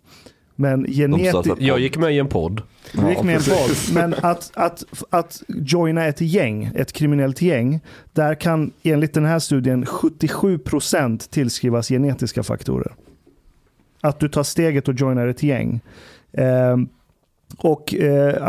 [0.55, 1.61] Men genetiskt...
[1.61, 2.61] Jag gick med i en podd.
[2.93, 3.75] Du gick med i en podd.
[3.93, 7.79] Men att, att, att joina ett gäng, ett kriminellt gäng,
[8.13, 12.93] där kan enligt den här studien 77% tillskrivas genetiska faktorer.
[14.01, 15.79] Att du tar steget och joinar ett gäng.
[16.33, 16.77] Eh,
[17.57, 18.47] och eh,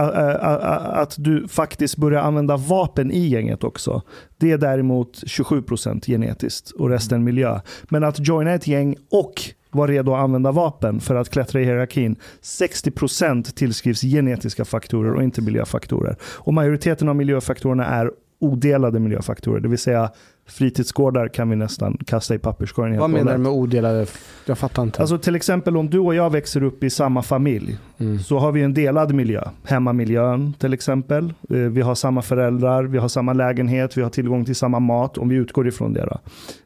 [0.99, 4.03] att du faktiskt börjar använda vapen i gänget också.
[4.37, 7.61] Det är däremot 27% genetiskt och resten miljö.
[7.85, 9.43] Men att joina ett gäng och
[9.77, 12.17] var redo att använda vapen för att klättra i hierarkin.
[12.43, 16.17] 60% tillskrivs genetiska faktorer och inte miljöfaktorer.
[16.23, 18.11] Och majoriteten av miljöfaktorerna är
[18.41, 20.11] odelade miljöfaktorer, det vill säga
[20.47, 23.01] fritidsgårdar kan vi nästan kasta i papperskorgen.
[23.01, 24.07] Vad menar du med odelade?
[24.45, 25.01] Jag fattar inte.
[25.01, 28.19] Alltså till exempel om du och jag växer upp i samma familj mm.
[28.19, 29.43] så har vi en delad miljö.
[29.65, 31.33] Hemmamiljön till exempel.
[31.51, 35.19] Eh, vi har samma föräldrar, vi har samma lägenhet, vi har tillgång till samma mat
[35.19, 36.19] om vi utgår ifrån det.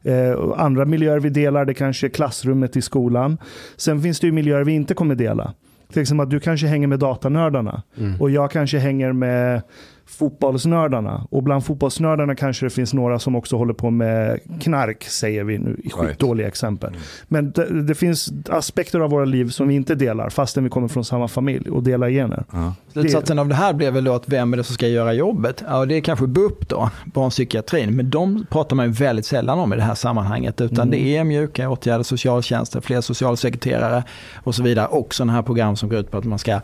[0.03, 3.39] Eh, andra miljöer vi delar, det kanske är klassrummet i skolan.
[3.76, 5.55] Sen finns det ju miljöer vi inte kommer dela.
[5.93, 8.20] Till exempel att du kanske hänger med datanördarna mm.
[8.20, 9.62] och jag kanske hänger med
[10.11, 11.27] fotbollsnördarna.
[11.31, 15.59] Och bland fotbollsnördarna kanske det finns några som också håller på med knark, säger vi
[15.59, 16.89] nu, i skitdåliga exempel.
[16.89, 17.01] Mm.
[17.29, 20.89] Men det, det, finns aspekter av våra liv som vi inte delar, fastän vi kommer
[20.89, 22.45] från samma familj och delar gener.
[22.55, 22.73] Uh.
[22.93, 25.65] Slutsatsen av det här blev väl då att vem är det som ska göra jobbet?
[25.69, 29.73] Ja, det är kanske BUP då, barnpsykiatrin, men de pratar man ju väldigt sällan om
[29.73, 30.91] i det här sammanhanget, utan mm.
[30.91, 34.05] det är mjuka åtgärder, socialtjänster, fler socialsekreterare
[34.35, 36.61] och så vidare, och sådana här program som går ut på att man ska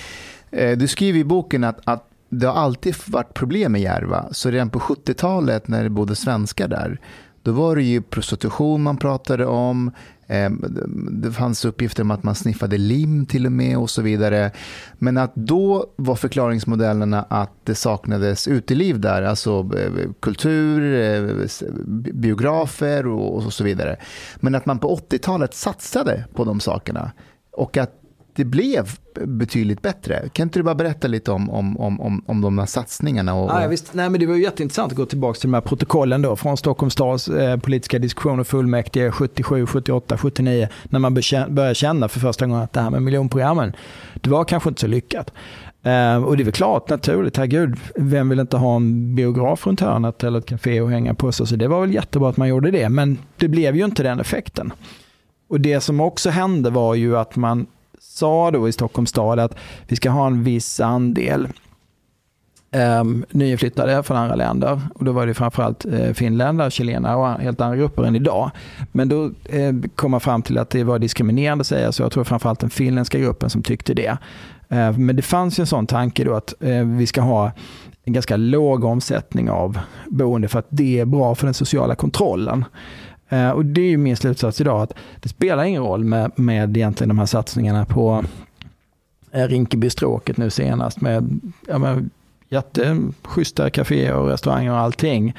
[0.50, 4.28] Eh, du skriver i boken att, att det har alltid varit problem med Järva.
[4.32, 7.00] Så redan på 70-talet när det bodde svenskar där
[7.49, 9.90] då var det ju prostitution man pratade om.
[10.26, 10.64] Ehm,
[11.11, 14.51] det fanns uppgifter om att man sniffade lim till och med och så vidare.
[14.99, 21.46] Men att då var förklaringsmodellerna att det saknades uteliv där, alltså eh, kultur, eh,
[22.12, 23.96] biografer och så vidare.
[24.36, 27.12] Men att man på 80-talet satsade på de sakerna
[27.53, 27.92] och att
[28.39, 28.89] det blev
[29.24, 30.28] betydligt bättre.
[30.32, 33.34] Kan inte du bara berätta lite om, om, om, om de här satsningarna?
[33.34, 33.95] Och, ja, visst.
[33.95, 36.57] Nej, men det var ju jätteintressant att gå tillbaka till de här protokollen då, från
[36.57, 42.47] Stockholms stads eh, politiska diskussioner fullmäktige 77, 78, 79, när man började känna för första
[42.47, 43.72] gången att det här med miljonprogrammen,
[44.14, 45.32] det var kanske inte så lyckat.
[45.86, 49.80] Uh, och det är väl klart, naturligt, herregud, vem vill inte ha en biograf runt
[49.80, 51.47] hörnet eller ett café att hänga på sig?
[51.47, 54.20] Så det var väl jättebra att man gjorde det, men det blev ju inte den
[54.20, 54.72] effekten.
[55.49, 57.66] Och det som också hände var ju att man
[58.18, 59.54] sa då i Stockholms stad att
[59.86, 61.48] vi ska ha en viss andel
[63.00, 64.80] um, nyinflyttade från andra länder.
[64.94, 68.50] Och då var det framförallt uh, finländare, chilenare och helt andra grupper än idag.
[68.92, 72.02] Men då uh, kom man fram till att det var diskriminerande att säga så.
[72.02, 74.18] Jag tror framförallt den finländska gruppen som tyckte det.
[74.72, 77.52] Uh, men det fanns ju en sån tanke då att uh, vi ska ha
[78.04, 82.64] en ganska låg omsättning av boende för att det är bra för den sociala kontrollen.
[83.28, 87.08] Eh, och det är min slutsats idag att det spelar ingen roll med, med egentligen
[87.08, 88.24] de här satsningarna på
[89.32, 92.10] eh, Rinkebystråket nu senast med ja, med
[92.48, 95.34] jätteschyssta kaféer och restauranger och allting.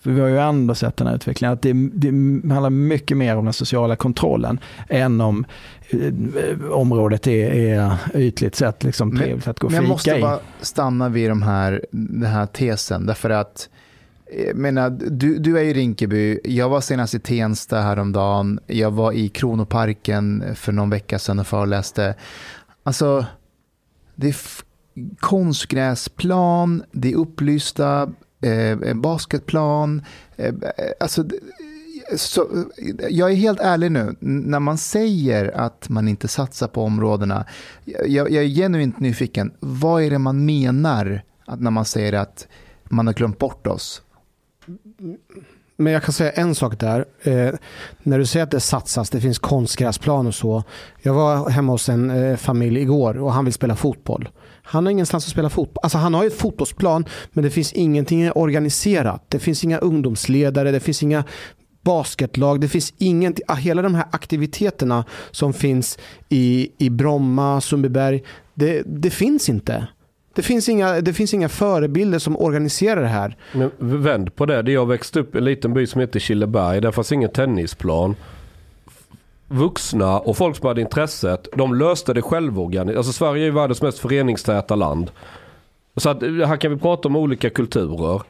[0.00, 2.08] För vi har ju ändå sett den här utvecklingen att det, det
[2.54, 4.58] handlar mycket mer om den sociala kontrollen
[4.88, 5.44] än om
[5.90, 9.82] eh, området är, är ytligt sett liksom trevligt att gå och fika i.
[9.82, 13.68] Men jag måste bara stanna vid de här, den här tesen därför att
[14.30, 18.90] Eh, menar, eh, du, du är i Rinkeby, jag var senast i Tensta häromdagen, jag
[18.90, 22.14] var i Kronoparken för någon vecka sedan och föreläste.
[22.82, 23.26] Alltså,
[24.14, 24.36] det är
[25.20, 30.04] konstgräsplan, det är upplysta eh, basketplan.
[30.36, 30.54] Eh, eh
[31.00, 31.24] alltså,
[32.16, 32.64] så,
[33.10, 37.44] jag är helt ärlig nu, när man säger att man inte satsar på områdena,
[37.84, 42.48] jag, jag är genuint nyfiken, vad är det man menar att när man säger att
[42.84, 44.02] man har glömt bort oss?
[45.76, 47.04] Men jag kan säga en sak där.
[47.22, 47.54] Eh,
[48.02, 50.62] när du säger att det satsas, det finns konstgräsplan och så.
[51.02, 54.28] Jag var hemma hos en eh, familj igår och han vill spela fotboll.
[54.62, 55.80] Han har ingenstans att spela fotboll.
[55.82, 59.24] Alltså han har ju ett fotbollsplan men det finns ingenting organiserat.
[59.28, 61.24] Det finns inga ungdomsledare, det finns inga
[61.82, 63.44] basketlag, det finns ingenting.
[63.48, 65.98] Ah, hela de här aktiviteterna som finns
[66.28, 68.22] i, i Bromma, Sundbyberg,
[68.54, 69.86] det, det finns inte.
[70.36, 73.36] Det finns, inga, det finns inga förebilder som organiserar det här.
[73.52, 74.72] Men vänd på det.
[74.72, 76.80] Jag växte upp i en liten by som heter Killeberg.
[76.80, 78.16] Där fanns ingen tennisplan.
[79.48, 82.96] Vuxna och folk som hade intresset, de löste det självorganiserat.
[82.96, 85.10] Alltså Sverige är ju världens mest föreningstäta land.
[85.96, 88.22] Så att här kan vi prata om olika kulturer.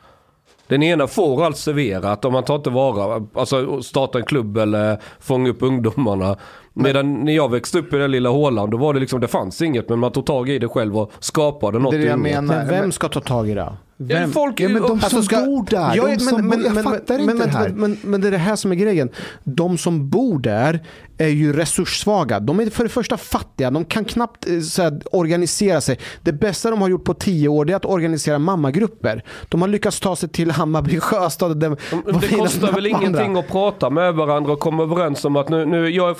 [0.66, 4.98] Den ena får allt serverat om man tar inte vara, alltså starta en klubb eller
[5.20, 6.36] fånga upp ungdomarna.
[6.78, 9.62] Medan när jag växte upp i den lilla hålan då var det liksom, det fanns
[9.62, 11.92] inget men man tog tag i det själv och skapade något.
[11.92, 12.56] Det är det jag menar.
[12.56, 13.72] Men vem ska ta tag i det?
[13.98, 14.22] Vem?
[14.22, 15.92] Ja, folk, ja, men de alltså, som ska, bor där.
[15.96, 17.68] Ja, de som men, bor, jag men, fattar men, inte det här.
[17.68, 19.10] Men, men, det är det här som är grejen.
[19.44, 20.82] De som bor där
[21.18, 22.40] är ju resurssvaga.
[22.40, 23.70] De är för det första fattiga.
[23.70, 25.98] De kan knappt eh, så här, organisera sig.
[26.22, 29.24] Det bästa de har gjort på tio år är att organisera mammagrupper.
[29.48, 31.60] De har lyckats ta sig till Hammarby Sjöstad.
[31.60, 31.76] Det,
[32.20, 35.90] det kostar väl ingenting att prata med varandra och komma överens om att nu, nu
[35.90, 36.14] jag är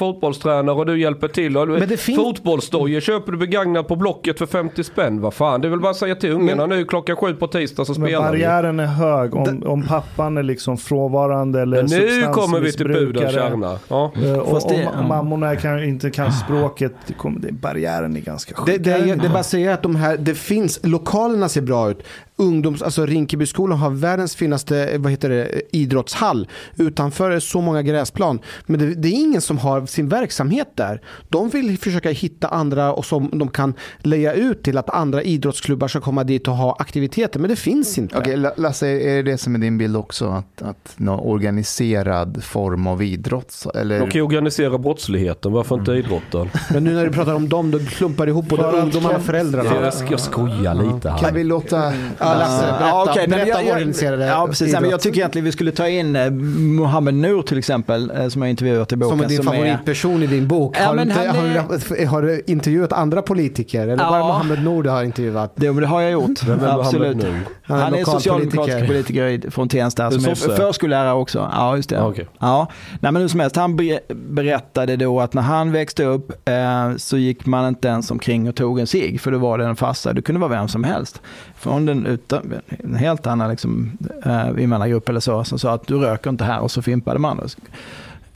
[0.47, 1.57] fotbollstränare och du hjälper till.
[1.57, 5.21] Och men det fin- Fotbollsdojor köper du begagnat på Blocket för 50 spänn.
[5.21, 7.47] Vad fan, det är väl bara att säga till ungarna men, nu klockan sju på
[7.47, 8.17] tisdag så spelar vi.
[8.17, 12.87] Barriären är hög om, om pappan är liksom frånvarande eller men Nu kommer vi till
[12.87, 13.79] pudens kärna.
[13.89, 14.13] Ja.
[14.23, 18.65] Uh, och, det, om mammorna kan, inte kan språket, det kommer, det, barriären är ganska.
[18.67, 22.03] Det, det, det, det bara säger att de här, det finns, lokalerna ser bra ut
[22.37, 26.49] ungdoms, alltså Rinkebyskolan har världens finaste vad heter det, idrottshall.
[26.77, 28.41] Utanför är så många gräsplan.
[28.67, 31.03] Men det, det, är ingen som har sin verksamhet där.
[31.29, 35.89] De vill försöka hitta andra och som de kan leja ut till att andra idrottsklubbar
[35.89, 37.41] ska komma dit och ha aktiviteter.
[37.41, 38.19] Men det finns inte.
[38.19, 40.29] Okej, Lasse, är det det som är din bild också?
[40.29, 43.67] Att, att någon organiserad form av idrott?
[43.75, 43.99] Eller?
[44.01, 46.05] De kan ju organisera brottsligheten, varför inte mm.
[46.05, 46.51] idrotten?
[46.71, 49.75] Men nu när du pratar om dem, då klumpar ihop både ungdomar och föräldrarna.
[49.75, 51.19] Jag, jag skojar lite här.
[51.19, 51.93] Kan vi låta
[52.27, 54.73] Ja, Lasse, berätta, ja, okay, berätta jag, jag, organiserade ja, precis.
[54.73, 58.29] Nej, men Jag tycker egentligen vi skulle ta in eh, Mohammed Nur till exempel, eh,
[58.29, 59.19] som jag intervjuat i boken.
[59.19, 60.25] Som är din som favoritperson är...
[60.25, 60.77] i din bok.
[60.81, 61.29] Ja, har, du inte, är...
[61.29, 63.83] har, du, har, du intervjuat andra politiker?
[63.83, 64.11] Eller ja.
[64.11, 65.53] bara Mohammed Nur du har intervjuat?
[65.57, 66.41] Det, det har jag gjort.
[66.63, 67.27] Absolut.
[67.63, 71.51] Han är, han är socialdemokratisk politiker från Tensta som är förskollärare också.
[71.53, 72.03] Ja, just det.
[72.03, 72.25] Okay.
[72.39, 72.69] Ja.
[73.01, 73.77] Nej, men hur som helst, han
[74.15, 78.57] berättade då att när han växte upp eh, så gick man inte ens omkring och
[78.57, 80.13] tog en cigg för då var det en farsa.
[80.13, 81.23] Det kunde vara vem som helst.
[81.59, 85.99] Från den utan, en helt annan liksom, uh, invandrargrupp eller så, som sa att du
[85.99, 87.49] röker inte här och så fimpade man.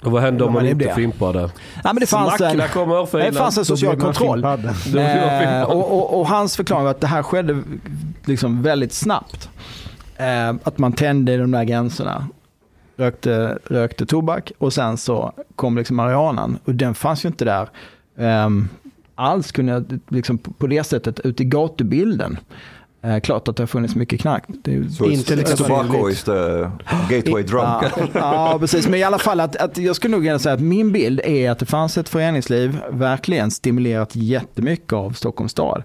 [0.03, 1.51] Och vad hände om man inte fimpade?
[1.85, 2.57] Ja, men det, fanns en,
[3.13, 4.45] det fanns en social kontroll.
[4.45, 7.63] Eh, och, och, och, hans förklaring var att det här skedde
[8.25, 9.51] liksom väldigt snabbt.
[10.17, 12.29] Eh, att man tände de där gränserna.
[12.97, 16.59] Rökte, rökte tobak och sen så kom liksom marijuanan.
[16.65, 17.69] Och den fanns ju inte där
[18.17, 18.49] eh,
[19.15, 22.39] alls kunde, liksom, på det sättet ut i gatubilden.
[23.03, 24.45] Eh, klart att det har funnits mycket knark.
[24.49, 26.71] Det är so inte lika tobacco is the
[27.11, 27.63] gateway drug.
[27.63, 28.89] Ja, ja, precis.
[28.89, 31.59] Men i alla fall att, att jag skulle nog säga att min bild är att
[31.59, 35.83] det fanns ett föreningsliv verkligen stimulerat jättemycket av Stockholms stad.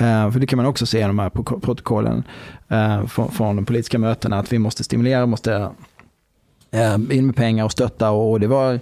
[0.00, 1.30] Uh, för det kan man också se i de här
[1.60, 2.24] protokollen
[2.72, 5.70] uh, från, från de politiska mötena, att vi måste stimulera, måste
[6.74, 8.10] uh, in med pengar och stötta.
[8.10, 8.80] Och det var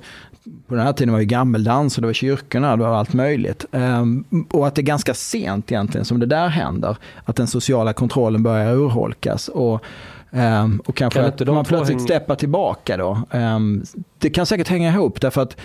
[0.66, 3.64] på den här tiden var det gammeldans och det var kyrkorna, det var allt möjligt.
[3.70, 7.92] Um, och att det är ganska sent egentligen som det där händer, att den sociala
[7.92, 9.48] kontrollen börjar urholkas.
[9.48, 9.84] Och,
[10.30, 13.22] um, och kanske kan att man plötsligt steppar tillbaka då.
[13.30, 13.82] Um,
[14.18, 15.56] det kan säkert hänga ihop därför att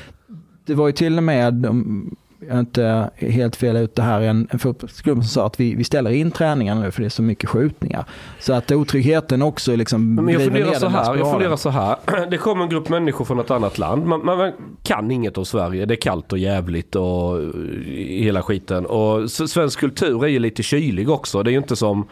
[0.66, 1.66] det var ju till och med
[2.48, 5.84] jag är inte helt fel ute här, en, en fotbollsklubb som sa att vi, vi
[5.84, 8.06] ställer in träningarna nu för det är så mycket skjutningar.
[8.39, 11.98] Så att otryggheten också liksom Men jag funderar så här, jag funderar så här.
[12.30, 14.06] Det kommer en grupp människor från ett annat land.
[14.06, 14.52] Man, man,
[14.84, 15.86] kan inget om Sverige.
[15.86, 17.39] Det är kallt och jävligt och
[17.96, 18.86] hela skiten.
[18.86, 21.44] Och svensk kultur är ju lite kylig också.
[21.44, 22.08] Det är ju inte som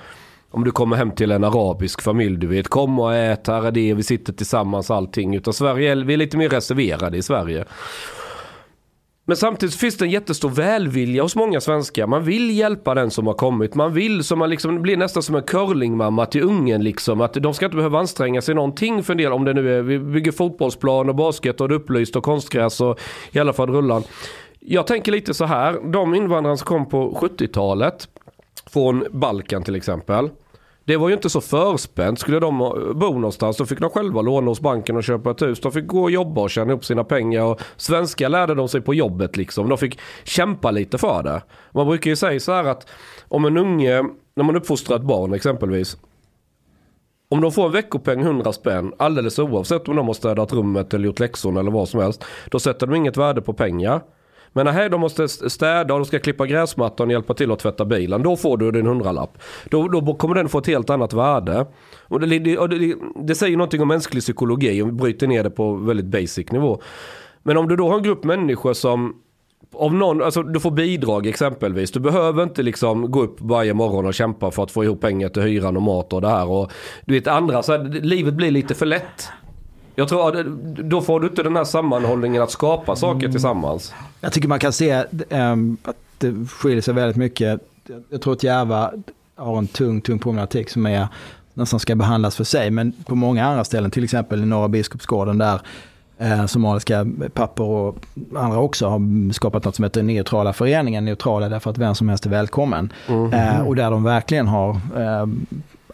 [0.51, 3.71] om du kommer hem till en arabisk familj, du vet, kom och ät, här är
[3.71, 5.35] det, vi sitter tillsammans allting.
[5.35, 7.65] Utan Sverige, vi är lite mer reserverade i Sverige.
[9.31, 12.07] Men samtidigt finns det en jättestor välvilja hos många svenskar.
[12.07, 13.75] Man vill hjälpa den som har kommit.
[13.75, 17.21] Man vill, som man liksom blir nästan som en curlingmamma till ungen liksom.
[17.21, 19.31] Att de ska inte behöva anstränga sig någonting för en del.
[19.31, 22.81] Om det nu är, vi bygger fotbollsplan och basket och det är upplyst och konstgräs
[22.81, 22.99] och
[23.31, 24.03] i alla fall rullan.
[24.59, 25.91] Jag tänker lite så här.
[25.91, 28.07] De invandrare som kom på 70-talet.
[28.73, 30.29] Från Balkan till exempel.
[30.91, 32.19] Det var ju inte så förspänt.
[32.19, 32.57] Skulle de
[32.95, 35.61] bo någonstans så fick de själva låna hos banken och köpa ett hus.
[35.61, 37.43] De fick gå och jobba och tjäna upp sina pengar.
[37.43, 39.69] Och svenska lärde de sig på jobbet liksom.
[39.69, 41.41] De fick kämpa lite för det.
[41.73, 42.89] Man brukar ju säga så här att
[43.27, 44.03] om en unge,
[44.35, 45.97] när man uppfostrar ett barn exempelvis.
[47.29, 51.05] Om de får en veckopeng 100 spänn, alldeles oavsett om de har städat rummet eller
[51.05, 52.23] gjort läxorna eller vad som helst.
[52.49, 54.01] Då sätter de inget värde på pengar.
[54.53, 57.85] Men nej, de måste städa och de ska klippa gräsmattan och hjälpa till att tvätta
[57.85, 58.23] bilen.
[58.23, 59.37] Då får du din hundralapp.
[59.69, 61.65] Då, då kommer den få ett helt annat värde.
[62.01, 65.43] Och det, det, och det, det säger någonting om mänsklig psykologi om vi bryter ner
[65.43, 66.81] det på väldigt basic nivå.
[67.43, 69.15] Men om du då har en grupp människor som
[69.73, 71.91] om någon, alltså du får bidrag exempelvis.
[71.91, 75.29] Du behöver inte liksom gå upp varje morgon och kämpa för att få ihop pengar
[75.29, 76.49] till hyran och mat och det här.
[76.49, 76.71] Och,
[77.05, 79.29] du vet andra, så här, livet blir lite för lätt.
[79.95, 80.43] Jag tror
[80.83, 83.31] då får du inte den här sammanhållningen att skapa saker mm.
[83.31, 83.93] tillsammans.
[84.21, 87.61] Jag tycker man kan se um, att det skiljer sig väldigt mycket.
[88.09, 88.91] Jag tror att Järva
[89.35, 91.07] har en tung, tung problematik som är
[91.53, 92.71] nästan ska behandlas för sig.
[92.71, 95.61] Men på många andra ställen, till exempel i Norra Biskopsgården där
[96.17, 97.97] eh, somaliska pappor och
[98.35, 101.05] andra också har skapat något som heter Neutrala föreningen.
[101.05, 102.93] Neutrala därför att vem som helst är välkommen.
[103.07, 103.33] Mm.
[103.33, 105.25] Eh, och där de verkligen har eh,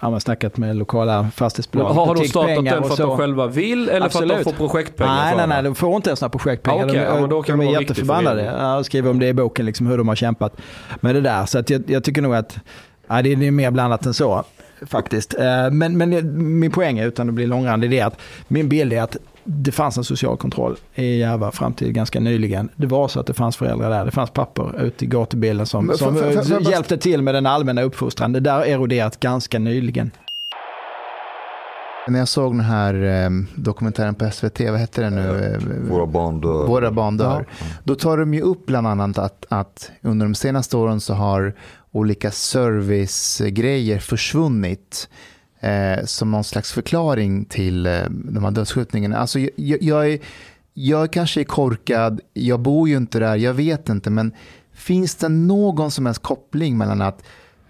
[0.01, 1.93] ja, snackat med lokala fastighetsbolag.
[1.93, 4.31] Har de startat den för att de själva vill eller Absolut.
[4.31, 5.15] för att de får projektpengar?
[5.15, 6.83] Nej, nej, nej, de får inte ens några projektpengar.
[6.83, 6.99] Ah, okay.
[6.99, 8.43] de, ja, de, de är jätteförbannade.
[8.43, 10.57] Jag skriver om det i boken, liksom, hur de har kämpat
[10.99, 11.45] med det där.
[11.45, 12.57] Så att jag, jag tycker nog att
[13.07, 14.43] ja, det är mer blandat än så
[14.81, 15.33] faktiskt.
[15.33, 18.93] Eh, men, men min poäng är, utan att bli långrandig, det är att min bild
[18.93, 19.17] är att
[19.49, 22.69] det fanns en social kontroll i Järva fram till ganska nyligen.
[22.75, 25.91] Det var så att det fanns föräldrar där, det fanns pappor ute i gatubilden som,
[25.95, 28.31] som för, för, för, hjälpte till med den allmänna uppfostran.
[28.31, 30.11] Det där eroderat ganska nyligen.
[32.07, 35.59] När jag såg den här eh, dokumentären på SVT, vad hette den nu?
[35.89, 36.67] Våra barn dör.
[36.67, 37.45] Våra barn dör.
[37.49, 37.65] Ja.
[37.83, 41.53] Då tar de ju upp bland annat att, att under de senaste åren så har
[41.91, 45.09] olika servicegrejer försvunnit
[45.59, 49.17] eh, som någon slags förklaring till eh, de här dödsskjutningarna.
[49.17, 50.19] Alltså, jag, jag, är,
[50.73, 54.31] jag kanske är korkad, jag bor ju inte där, jag vet inte, men
[54.73, 57.23] finns det någon som helst koppling mellan att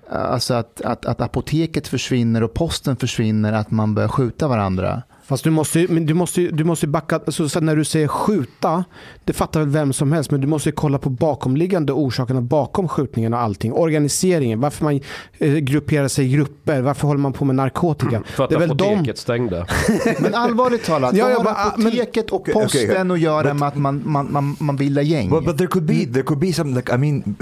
[0.10, 5.04] Alltså att, att, att apoteket försvinner och posten försvinner, att man börjar skjuta varandra.
[5.28, 8.86] Fast du måste, men du måste, du måste backa, alltså, så när du säger skjuta,
[9.26, 13.34] det fattar väl vem som helst, men du måste kolla på bakomliggande orsakerna bakom skjutningen
[13.34, 13.74] och allting.
[13.74, 15.00] Organiseringen, varför man
[15.38, 18.24] eh, grupperar sig i grupper, varför håller man på med narkotika?
[18.26, 19.22] För att det är väl apoteket de...
[19.22, 19.66] stängde.
[20.20, 23.12] men allvarligt talat, ja, vad har apoteket och posten okay, okay.
[23.12, 25.30] att göra med att man, man, man, man bildar gäng?
[25.30, 27.36] But, but there could be, there could be something like, I mean,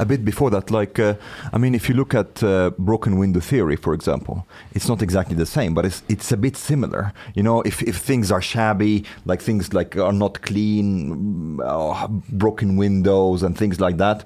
[0.00, 1.14] a bit before that, like, uh,
[1.56, 5.36] I mean if you look at uh, broken window theory for example, it's not exactly
[5.36, 7.12] the same, but it's, it's a bit similar.
[7.34, 12.76] You know if, if things are shabby like things like are not clean uh, broken
[12.76, 14.24] windows and things like that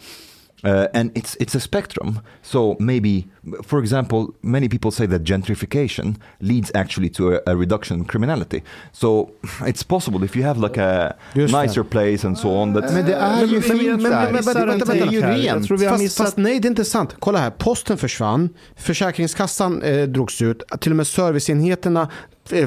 [0.65, 2.21] Uh, and it's it's a spectrum.
[2.43, 3.29] So maybe,
[3.63, 8.63] for example, many people say that gentrification leads actually to a, a reduction in criminality.
[8.93, 9.31] So
[9.67, 11.91] it's possible if you have like a Just nicer det.
[11.91, 12.73] place and so on.
[12.73, 15.69] That men det är ju fint men, men, men, vänta, vänta, Det är ju rent.
[15.69, 17.17] Fast, fast, nej, det är inte sant.
[17.19, 22.09] Kolla här, posten försvann, Försäkringskassan eh, drogs ut, till och med serviceenheterna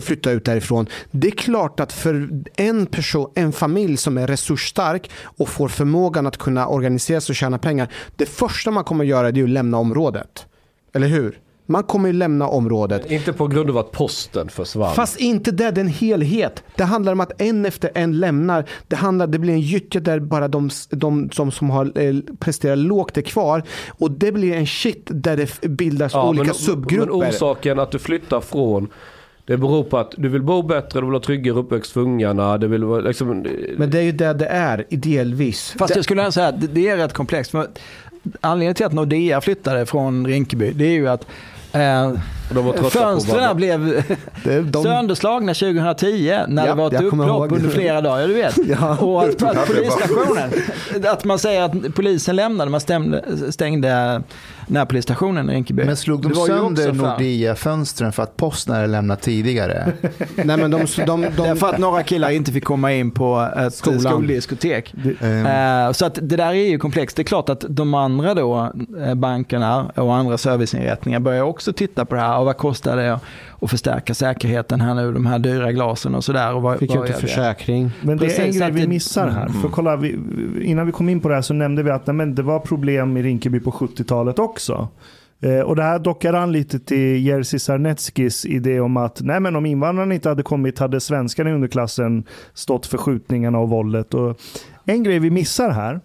[0.02, 0.88] flytta ut därifrån.
[1.12, 6.28] Det är klart att för en person, en familj som är resursstark och får förmågan
[6.28, 7.88] att kunna organisera sig och tjäna pengar.
[8.16, 10.46] Det första man kommer att göra är att lämna området.
[10.94, 11.40] Eller hur?
[11.72, 13.12] Man kommer ju lämna området.
[13.12, 14.96] Inte på grund av att posten försvann.
[14.96, 16.64] Fast inte det, det är en helhet.
[16.76, 18.66] Det handlar om att en efter en lämnar.
[18.88, 22.78] Det, handlar, det blir en gyttja där bara de, de, de som har eh, presterat
[22.78, 23.64] lågt är kvar.
[23.90, 27.18] Och det blir en shit där det bildas ja, olika men, subgrupper.
[27.18, 28.88] Men orsaken att du flyttar från
[29.50, 32.58] det beror på att du vill bo bättre, du vill ha tryggare uppväxt för ungarna.
[32.58, 33.46] Du vill liksom...
[33.78, 35.76] Men det är ju det det är, delvis.
[35.78, 37.54] Fast jag skulle säga att det är rätt komplext.
[38.42, 41.26] Anledningen till att Nordea flyttade från Rinkeby, det är ju att
[41.72, 42.14] Eh,
[42.90, 44.04] fönstren blev
[44.72, 44.84] de...
[44.84, 48.28] sönderslagna 2010 när ja, det var ett upplopp under flera dagar.
[48.28, 48.58] Du vet.
[48.68, 48.98] ja.
[48.98, 50.52] Och att, att polisstationen,
[51.12, 54.22] att man säger att polisen lämnade, man stämde, stängde
[54.70, 55.84] närpolisstationen i Rinkeby.
[55.84, 59.94] Men slog de sönder Nordea-fönstren för att posten hade lämnat tidigare?
[60.36, 63.74] Nej, men de, de, de, för att några killar inte fick komma in på ett
[63.74, 64.00] Skolan.
[64.00, 64.94] skoldiskotek.
[65.24, 67.16] Uh, så att det där är ju komplext.
[67.16, 68.72] Det är klart att de andra då,
[69.06, 72.39] eh, bankerna och andra serviceinrättningar börjar också titta på det här.
[72.40, 73.20] Och vad kostar det
[73.62, 76.78] att förstärka säkerheten här nu, de här dyra glasen och sådär.
[76.78, 77.92] Fick ju inte försäkring.
[78.02, 79.46] Men det är en grej vi missar här.
[79.46, 79.62] Mm.
[79.62, 80.20] För kolla, vi,
[80.62, 82.60] innan vi kom in på det här så nämnde vi att nej, men det var
[82.60, 84.88] problem i Rinkeby på 70-talet också.
[85.42, 89.56] Eh, och det här dockar an lite till Jerzy Sarnetskis idé om att nej men
[89.56, 92.24] om invandrarna inte hade kommit hade svenskarna i underklassen
[92.54, 94.14] stått för skjutningarna och våldet.
[94.14, 94.40] Och
[94.86, 96.00] en grej vi missar här,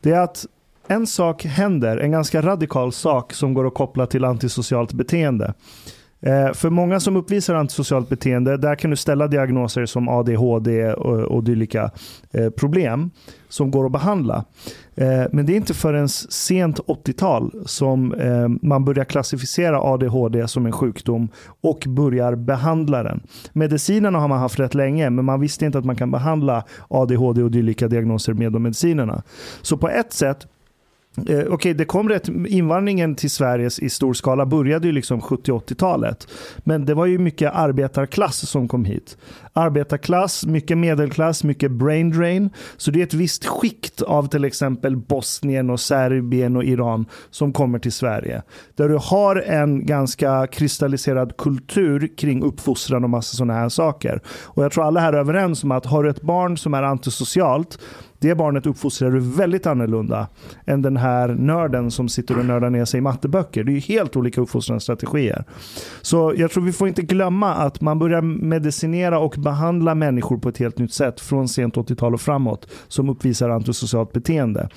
[0.00, 0.46] det är att
[0.90, 5.54] en sak händer, en ganska radikal sak som går att koppla till antisocialt beteende.
[6.22, 11.18] Eh, för många som uppvisar antisocialt beteende, där kan du ställa diagnoser som ADHD och,
[11.18, 11.90] och dylika
[12.32, 13.10] eh, problem
[13.48, 14.44] som går att behandla.
[14.94, 20.66] Eh, men det är inte förrän sent 80-tal som eh, man börjar klassificera ADHD som
[20.66, 21.28] en sjukdom
[21.60, 23.20] och börjar behandla den.
[23.52, 27.42] Medicinerna har man haft rätt länge, men man visste inte att man kan behandla ADHD
[27.42, 29.22] och dylika diagnoser med de medicinerna.
[29.62, 30.46] Så på ett sätt
[31.16, 35.20] Eh, okej, okay, det kom rätt, invandringen till Sverige i stor skala började ju liksom
[35.20, 36.28] 70-80-talet.
[36.58, 39.16] Men det var ju mycket arbetarklass som kom hit.
[39.52, 42.50] Arbetarklass, mycket medelklass, mycket brain drain.
[42.76, 47.52] Så det är ett visst skikt av till exempel Bosnien och Serbien och Iran som
[47.52, 48.42] kommer till Sverige.
[48.74, 54.20] Där du har en ganska kristalliserad kultur kring uppfostran och massa sådana här saker.
[54.26, 56.82] Och jag tror alla här är överens om att har du ett barn som är
[56.82, 57.78] antisocialt
[58.20, 60.28] det barnet uppfostrar du väldigt annorlunda
[60.64, 63.64] än den här nörden som sitter och nördar ner sig i matteböcker.
[63.64, 65.44] Det är ju helt olika uppfostringsstrategier.
[66.02, 70.48] Så jag tror vi får inte glömma att man börjar medicinera och behandla människor på
[70.48, 74.68] ett helt nytt sätt från sent 80-tal och framåt som uppvisar antisocialt beteende.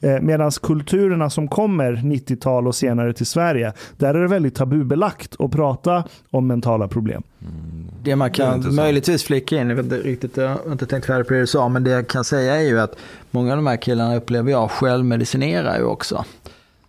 [0.00, 5.36] Eh, Medan kulturerna som kommer 90-tal och senare till Sverige, där är det väldigt tabubelagt
[5.38, 7.22] att prata om mentala problem.
[7.40, 7.90] Mm.
[8.02, 11.06] Det man kan det möjligtvis flika in, jag vet inte riktigt, jag har inte tänkt
[11.06, 12.91] färdigt på det du sa, men det jag kan säga är ju att
[13.30, 16.24] många av de här killarna upplever jag självmedicinerar ju också.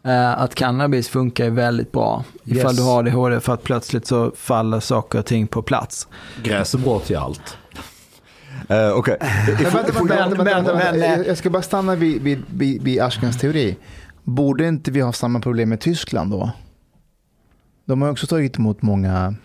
[0.03, 2.77] Eh, att cannabis funkar väldigt bra ifall yes.
[2.77, 6.07] du har ADHD för att plötsligt så faller saker och ting på plats.
[6.43, 7.57] Gräs är bra till allt.
[8.71, 9.17] Uh, okay.
[11.27, 13.77] Jag ska bara stanna vid, vid, vid, vid Ashkens teori.
[14.23, 16.51] Borde inte vi ha samma problem med Tyskland då?
[17.85, 19.35] De har också tagit emot många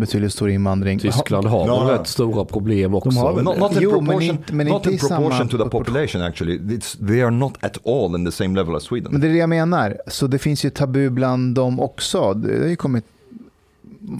[0.00, 0.98] betydligt stor invandring.
[0.98, 3.10] Tyskland har no, rätt stora problem också.
[3.10, 5.70] De har not, not in jo, proportion, men inte, men not in proportion to the
[5.70, 6.58] population actually.
[6.58, 9.12] It's, they are not at all in the same level as Sweden.
[9.12, 9.96] Men det är det jag menar.
[10.06, 12.34] Så det finns ju tabu bland dem också.
[12.34, 13.04] Det har ju kommit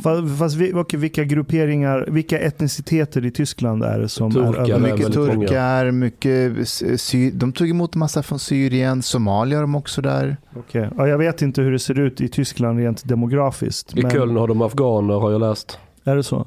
[0.02, 4.92] Fast, fast okay, vilka grupperingar, vilka etniciteter i Tyskland är det som turkar är över?
[4.92, 6.68] Mycket turkar, mycket
[7.00, 10.36] sy de tog emot en massa från Syrien, Somalia har de också där.
[10.56, 10.88] Okay.
[10.96, 13.96] Ja, jag vet inte hur det ser ut i Tyskland rent demografiskt.
[13.96, 14.10] I men...
[14.10, 15.78] Köln har de afghaner har jag läst.
[16.04, 16.46] Är det så?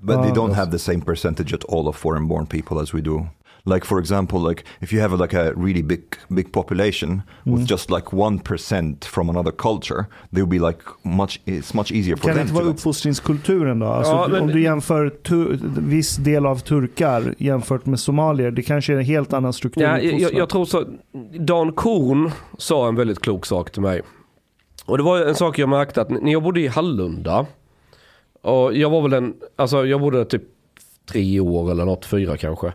[0.00, 2.94] But ah, they don't have the same percentage at all of foreign born people as
[2.94, 3.26] we do.
[3.64, 7.56] Like for example like if you have like a really big big population mm.
[7.56, 12.16] with just like 1% from another culture they will be like much it's much easier
[12.16, 13.86] for kan them det inte vara uppfostringskulturen då?
[13.86, 14.42] Alltså, ja, men...
[14.42, 15.12] Om du jämför
[15.80, 19.82] viss del av turkar jämfört med somalier, det kanske är en helt annan struktur.
[19.82, 20.84] Ja, jag, jag tror så.
[21.38, 24.02] Dan Korn sa en väldigt klok sak till mig.
[24.84, 27.46] Och det var en sak jag märkte att när jag bodde i Hallunda
[28.42, 30.42] och jag var väl en, alltså jag bodde typ
[31.12, 32.72] tre år eller något, fyra kanske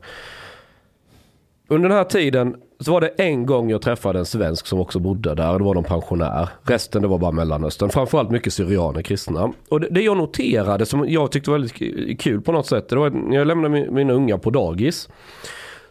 [1.67, 4.99] under den här tiden så var det en gång jag träffade en svensk som också
[4.99, 5.59] bodde där.
[5.59, 6.49] Det var någon pensionär.
[6.63, 7.89] Resten det var bara Mellanöstern.
[7.89, 9.53] Framförallt mycket syrianer kristna.
[9.69, 12.89] Och det, det jag noterade som jag tyckte var väldigt kul på något sätt.
[12.89, 15.09] Det var när jag lämnade mina unga på dagis.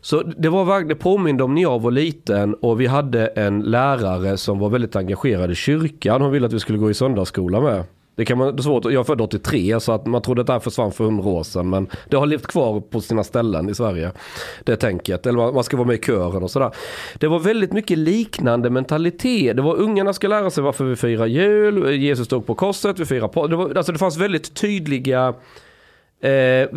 [0.00, 4.36] Så det var det påminde om när jag var liten och vi hade en lärare
[4.36, 6.22] som var väldigt engagerad i kyrkan.
[6.22, 7.84] Hon ville att vi skulle gå i söndagsskola med.
[8.16, 10.46] Det kan man, det är svårt, jag är född 83 så att man trodde att
[10.46, 11.70] det här försvann för hundra år sedan.
[11.70, 14.12] Men det har levt kvar på sina ställen i Sverige.
[14.64, 15.26] Det tänket.
[15.26, 16.70] Eller man ska vara med i kören och sådär.
[17.18, 19.56] Det var väldigt mycket liknande mentalitet.
[19.56, 21.92] Det var ungarna ska lära sig varför vi firar jul.
[22.02, 25.34] Jesus stod på korset, vi firar det, var, alltså det fanns väldigt tydliga
[26.20, 26.68] eh,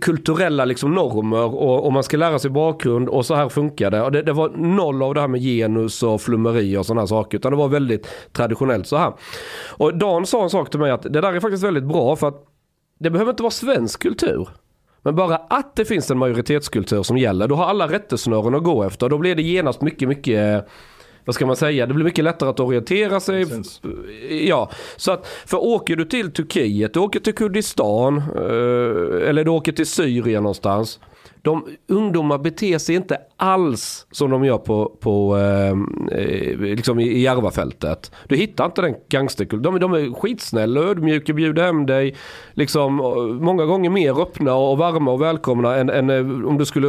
[0.00, 4.02] kulturella liksom normer och, och, man ska lära sig bakgrund och så här funkar det.
[4.02, 7.38] Och det, det var noll av det här med genus och flummeri och sådana saker
[7.38, 9.12] utan det var väldigt traditionellt så här.
[9.70, 12.28] Och Dan sa en sak till mig att det där är faktiskt väldigt bra för
[12.28, 12.44] att
[12.98, 14.48] det behöver inte vara svensk kultur.
[15.02, 18.82] Men bara att det finns en majoritetskultur som gäller, då har alla rättesnören att gå
[18.82, 19.08] efter.
[19.08, 20.68] Då blir det genast mycket, mycket
[21.24, 23.46] vad ska man säga, det blir mycket lättare att orientera sig.
[24.48, 29.50] Ja, så att, för åker du till Turkiet, du åker till Kurdistan eh, eller du
[29.50, 31.00] åker till Syrien någonstans
[31.42, 35.76] de ungdomar beter sig inte alls som de gör på, på eh,
[36.58, 38.12] liksom i Järvafältet.
[38.28, 39.80] Du hittar inte den gangsterkulturen.
[39.80, 42.14] De, de är skitsnälla, ödmjuka, bjuder hem dig.
[42.52, 42.96] Liksom,
[43.40, 46.88] många gånger mer öppna och varma och välkomna än, än eh, om du skulle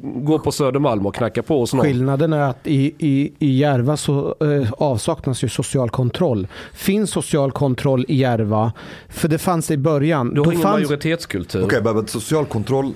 [0.00, 1.84] gå på Södermalm och knacka på hos någon.
[1.84, 6.46] Skillnaden är att i, i, i Järva så eh, avsaknas ju social kontroll.
[6.72, 8.72] Finns social kontroll i Järva?
[9.08, 10.34] För det fanns det i början.
[10.34, 10.74] Du har ingen fanns...
[10.74, 11.64] majoritetskultur.
[11.64, 12.92] Okej, okay, men social kontroll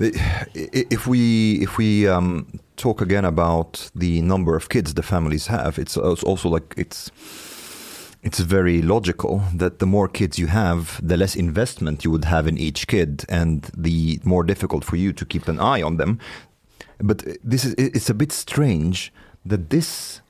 [0.00, 5.78] if we if we um, talk again about the number of kids the families have,
[5.78, 7.10] it's also like it's
[8.22, 12.46] it's very logical that the more kids you have, the less investment you would have
[12.46, 16.18] in each kid, and the more difficult for you to keep an eye on them.
[16.98, 19.12] But this is it's a bit strange
[19.44, 20.20] that this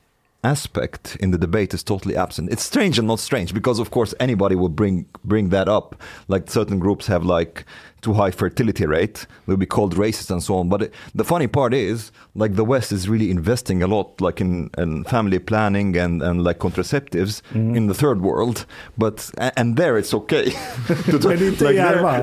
[0.44, 2.50] aspect in the debate is totally absent.
[2.52, 5.96] It's strange and not strange because, of course, anybody will bring bring that up.
[6.28, 7.64] Like certain groups have like
[8.00, 10.68] too high fertility rate, they'll be called racist and so on.
[10.68, 14.40] But it, the funny part is, like the West is really investing a lot, like
[14.40, 17.76] in, in family planning and, and like contraceptives mm.
[17.76, 18.66] in the third world.
[18.96, 20.52] But and there it's okay.
[21.24, 22.18] Men inte like Järva.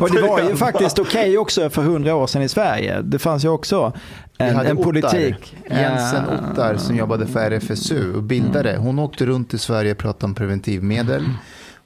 [0.00, 3.02] Och det var ju faktiskt okej okay också för hundra år sedan i Sverige.
[3.02, 3.92] Det fanns ju också
[4.38, 5.56] en, en politik.
[5.70, 8.70] Jensen Ottar som jobbade för RFSU och bildade.
[8.70, 8.82] Mm.
[8.82, 11.24] Hon åkte runt i Sverige och pratade om preventivmedel.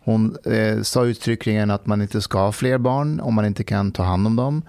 [0.04, 3.92] Hon eh, sa uttryckligen att man inte ska ha fler barn om man inte kan
[3.92, 4.62] ta hand om dem.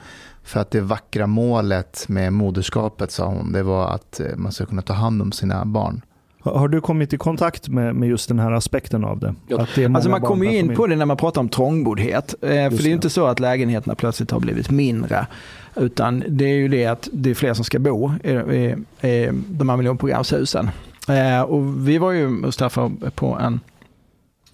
[0.44, 4.66] För att det vackra målet med moderskapet, sa hon, det var att eh, man ska
[4.66, 6.02] kunna ta hand om sina barn.
[6.44, 9.36] Har du kommit i kontakt med, med just den här aspekten av det?
[9.48, 9.68] Ja.
[9.76, 10.76] det alltså man kommer in familj.
[10.76, 12.36] på det när man pratar om trångboddhet.
[12.42, 15.28] Eh, för det är inte så att lägenheterna plötsligt har blivit mindre.
[15.76, 18.76] Utan det är ju det att det är fler som ska bo i, i,
[19.08, 20.70] i de här miljonprogramshusen.
[21.10, 23.60] Eh, och vi var ju, Mustafa, på en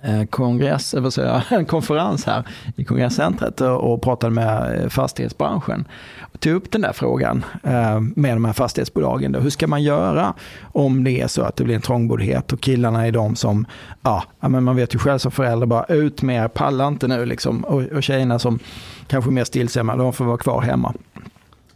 [0.02, 2.44] Eh, kongress, vad säger en konferens här
[2.76, 5.88] i kongresscentret och pratade med eh, fastighetsbranschen.
[6.22, 9.32] Och tog upp den där frågan eh, med de här fastighetsbolagen.
[9.32, 9.40] Då.
[9.40, 13.08] Hur ska man göra om det är så att det blir en trångboddhet och killarna
[13.08, 13.66] är de som,
[14.02, 17.26] ja, men man vet ju själv som förälder bara ut med er, pallar inte nu
[17.26, 17.64] liksom.
[17.64, 18.60] Och, och tjejerna som
[19.08, 20.94] kanske är mer stillsamma, de får vara kvar hemma.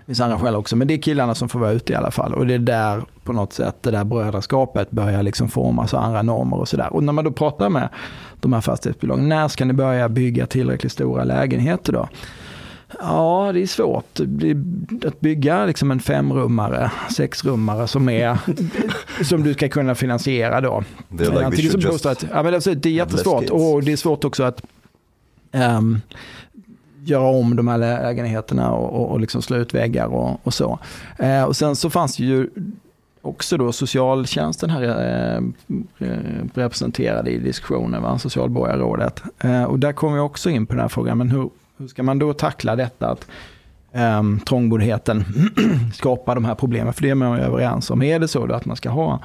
[0.04, 2.12] Det finns andra skäl också, men det är killarna som får vara ute i alla
[2.12, 2.34] fall.
[2.34, 6.22] Och det är där på något sätt det där brödraskapet börjar liksom formas och andra
[6.22, 6.94] normer och sådär.
[6.94, 7.90] Och när man då pratar med
[8.42, 12.08] de här fastighetsbolagen, när ska ni börja bygga tillräckligt stora lägenheter då?
[13.00, 14.20] Ja, det är svårt
[15.06, 18.38] att bygga liksom en femrummare, sexrummare som, är,
[19.24, 20.84] som du ska kunna finansiera då.
[21.10, 24.44] Det är, like som just ja, men det är jättesvårt och det är svårt också
[24.44, 24.62] att
[25.52, 26.02] um,
[27.06, 30.80] göra om de här lägenheterna och, och, och liksom slå ut väggar och, och så.
[31.20, 32.50] Eh, och sen så fanns det ju
[33.24, 35.38] också då socialtjänsten här eh,
[36.08, 38.20] eh, representerad i diskussionen, va?
[38.20, 39.24] socialborgarrådet.
[39.40, 42.04] Eh, och där kommer vi också in på den här frågan, men hur, hur ska
[42.04, 43.28] man då tackla detta att
[43.92, 45.26] eh, trångboddheten
[45.94, 46.94] skapar de här problemen?
[46.94, 48.02] För det är man ju överens om.
[48.02, 49.20] Är det så då att man ska ha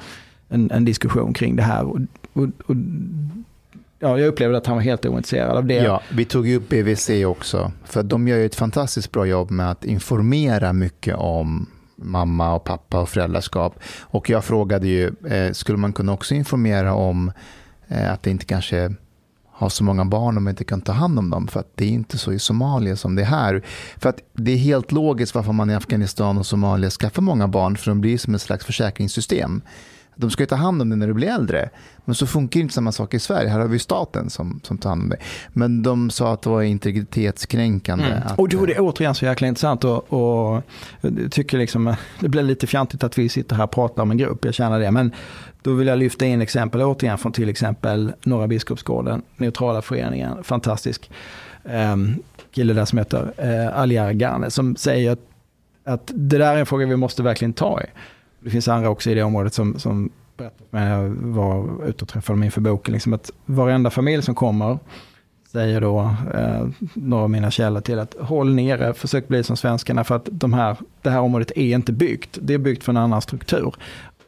[0.49, 1.83] en, en diskussion kring det här?
[1.83, 1.99] Och,
[2.33, 2.75] och, och
[3.99, 5.73] ja, jag upplevde att han var helt ointresserad av det.
[5.73, 7.71] Ja, vi tog ju upp BVC också.
[7.85, 12.63] För de gör ju ett fantastiskt bra jobb med att informera mycket om mamma och
[12.63, 13.79] pappa och föräldraskap.
[14.01, 17.31] Och jag frågade ju, eh, skulle man kunna också informera om
[17.87, 18.95] eh, att det inte kanske
[19.51, 21.47] har så många barn om man inte kan ta hand om dem.
[21.47, 23.65] För att det är inte så i Somalia som det är här.
[23.97, 27.77] För att det är helt logiskt varför man i Afghanistan och Somalia skaffar många barn.
[27.77, 29.61] För de blir som ett slags försäkringssystem
[30.19, 31.69] de ska ju ta hand om dig när du blir äldre.
[32.05, 33.49] Men så funkar inte samma sak i Sverige.
[33.49, 35.19] Här har vi staten som, som tar hand om dig.
[35.53, 38.05] Men de sa att det var integritetskränkande.
[38.05, 38.23] Mm.
[38.25, 40.63] Att, och då är det återigen så jäkla intressant och, och
[41.31, 44.45] tycker liksom, det blir lite fjantigt att vi sitter här och pratar om en grupp,
[44.45, 44.91] jag känner det.
[44.91, 45.11] Men
[45.61, 51.11] då vill jag lyfta in exempel återigen från till exempel Norra Biskopsgården, Neutrala föreningen, fantastisk
[51.63, 52.15] um,
[52.51, 55.19] kille där som heter uh, Aliar Garne som säger att,
[55.83, 57.85] att det där är en fråga vi måste verkligen ta i.
[58.39, 62.09] Det finns andra också i det området som, som berättade när jag var ute och
[62.09, 64.79] träffade dem inför boken, liksom att varenda familj som kommer
[65.51, 70.03] säger då eh, några av mina källor till att håll nere, försök bli som svenskarna
[70.03, 72.37] för att de här, det här området är inte byggt.
[72.41, 73.75] Det är byggt för en annan struktur.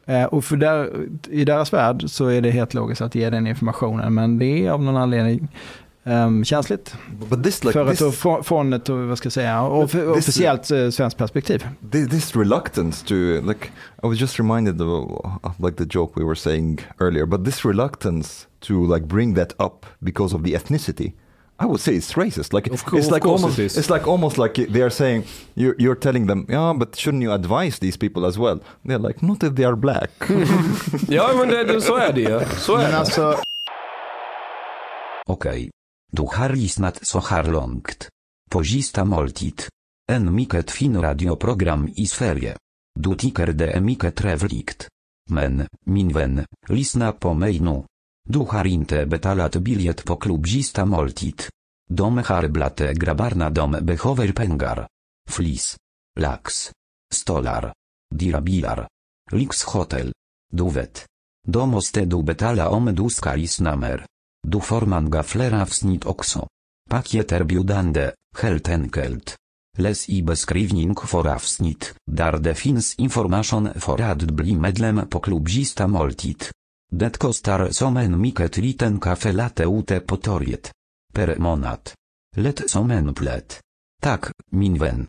[0.04, 0.90] Eh, och för där,
[1.30, 4.70] i deras värld så är det helt logiskt att ge den informationen, men det är
[4.70, 5.48] av någon anledning
[6.04, 6.94] um, känsligt.
[7.44, 11.66] This, like, för this, att, från ett vad ska jag säga, officiellt uh, svenskt perspektiv.
[11.90, 13.14] This, this reluctance to,
[13.48, 13.70] like,
[14.02, 15.10] I was just reminded of,
[15.42, 19.52] of like the joke we were saying earlier, but this reluctance to like bring that
[19.58, 21.12] up because of the ethnicity.
[21.58, 22.52] I would say it's racist.
[22.52, 25.24] Like of it's like almost it it's like almost like they are saying
[25.54, 28.60] you're, you're telling them, yeah, but shouldn't you advise these people as well?
[28.84, 30.10] They're like, not if they are black.
[31.08, 32.40] ja, men det, så är det ju.
[32.58, 32.98] Så är det.
[32.98, 33.36] Alltså...
[35.26, 35.50] Okej.
[35.50, 35.70] Okay.
[36.16, 38.08] Du har lyssnat så här långt.
[38.50, 39.62] Pozista måltid.
[40.12, 42.56] En mycket fin radioprogram i Sverige.
[43.00, 44.88] Du tycker det är mycket trevligt.
[45.30, 47.84] Men, min vän, lyssna på mig nu.
[48.28, 51.42] Du har inte betalat biliet på klubzista måltid.
[51.90, 54.88] De harblate grabarna dom behöver pengar.
[55.30, 55.76] Flis.
[56.20, 56.72] Lax.
[57.14, 57.72] Stolar.
[58.14, 58.88] Dirabilar.
[59.30, 60.12] Lix hotel.
[60.52, 61.06] Du vet.
[61.48, 64.06] Måste du betala om du ska lyssna mer.
[64.46, 66.48] Du Forman Gaffler avsnitt också.
[66.90, 69.36] Pakieter bjudande, helt enkelt.
[69.78, 75.86] Les i beskrivning for avsnitt, dar det finns information for ad bli medlem på klubzista
[75.86, 76.44] måltid.
[76.90, 80.72] Det kostar som en mycket liten kaffe latte ute på torget.
[81.14, 81.90] Per månad.
[82.36, 83.60] Let som en plätt.
[84.02, 85.06] Tak, min vän.